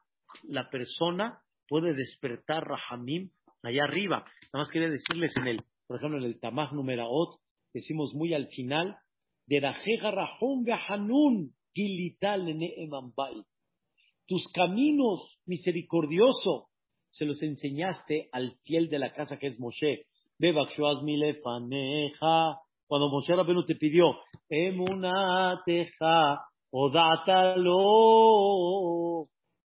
la 0.43 0.69
persona 0.69 1.41
puede 1.69 1.95
despertar 1.95 2.67
rajamín 2.67 3.33
allá 3.63 3.85
arriba. 3.85 4.25
Nada 4.53 4.65
más 4.65 4.71
quería 4.71 4.91
decirles 4.91 5.35
en 5.37 5.49
el, 5.49 5.65
por 5.87 5.97
ejemplo, 5.97 6.19
en 6.19 6.25
el 6.25 6.39
Tamaj 6.39 6.73
Numeraot, 6.73 7.41
decimos 7.73 8.13
muy 8.15 8.35
al 8.35 8.49
final, 8.49 8.99
de 9.47 9.61
Rajega 9.61 10.11
Rahum 10.11 10.67
Hanun 10.89 11.53
Gilital 11.73 12.49
Emambay 12.49 13.43
tus 14.27 14.47
caminos, 14.53 15.39
misericordioso, 15.47 16.69
se 17.11 17.25
los 17.25 17.43
enseñaste 17.43 18.29
al 18.33 18.59
fiel 18.65 18.89
de 18.89 18.99
la 18.99 19.13
casa 19.13 19.39
que 19.39 19.47
es 19.47 19.59
Moshe. 19.59 20.07
Cuando 22.89 23.09
Moshe 23.09 23.35
Rabenu 23.35 23.65
te 23.65 23.75
pidió, 23.75 24.17
emunateja, 24.49 26.41
odátalo, 26.71 27.73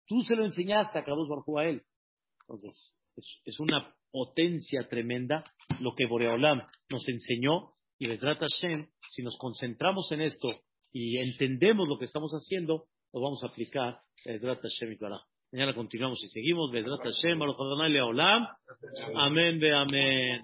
tú 0.07 0.21
se 0.21 0.35
lo 0.35 0.45
enseñaste 0.45 0.97
a 0.97 1.03
Kadosh 1.03 1.27
Barjú 1.27 1.59
a 1.59 1.65
él. 1.65 1.81
Entonces, 2.41 2.97
es, 3.45 3.59
una 3.59 3.93
potencia 4.11 4.87
tremenda 4.89 5.43
lo 5.79 5.93
que 5.95 6.05
Boreolam 6.05 6.61
nos 6.89 7.07
enseñó 7.07 7.73
y 7.99 8.07
trata 8.17 8.47
Hashem, 8.47 8.87
si 9.09 9.23
nos 9.23 9.37
concentramos 9.37 10.11
en 10.11 10.21
esto 10.21 10.49
y 10.91 11.17
entendemos 11.17 11.87
lo 11.87 11.97
que 11.99 12.05
estamos 12.05 12.31
haciendo, 12.31 12.85
lo 13.13 13.21
vamos 13.21 13.43
a 13.43 13.47
aplicar 13.47 13.99
Bedrat 14.25 14.61
Hashem 14.61 14.95
Mañana 15.51 15.75
continuamos 15.75 16.23
y 16.23 16.27
seguimos. 16.27 16.71
Bedrat 16.71 17.01
Hashem, 17.03 17.37
Baruch 17.37 17.59
Adonai 17.59 17.91
Leolam. 17.91 18.47
Amén, 19.15 19.59
ve 19.59 19.73
amén. 19.75 20.41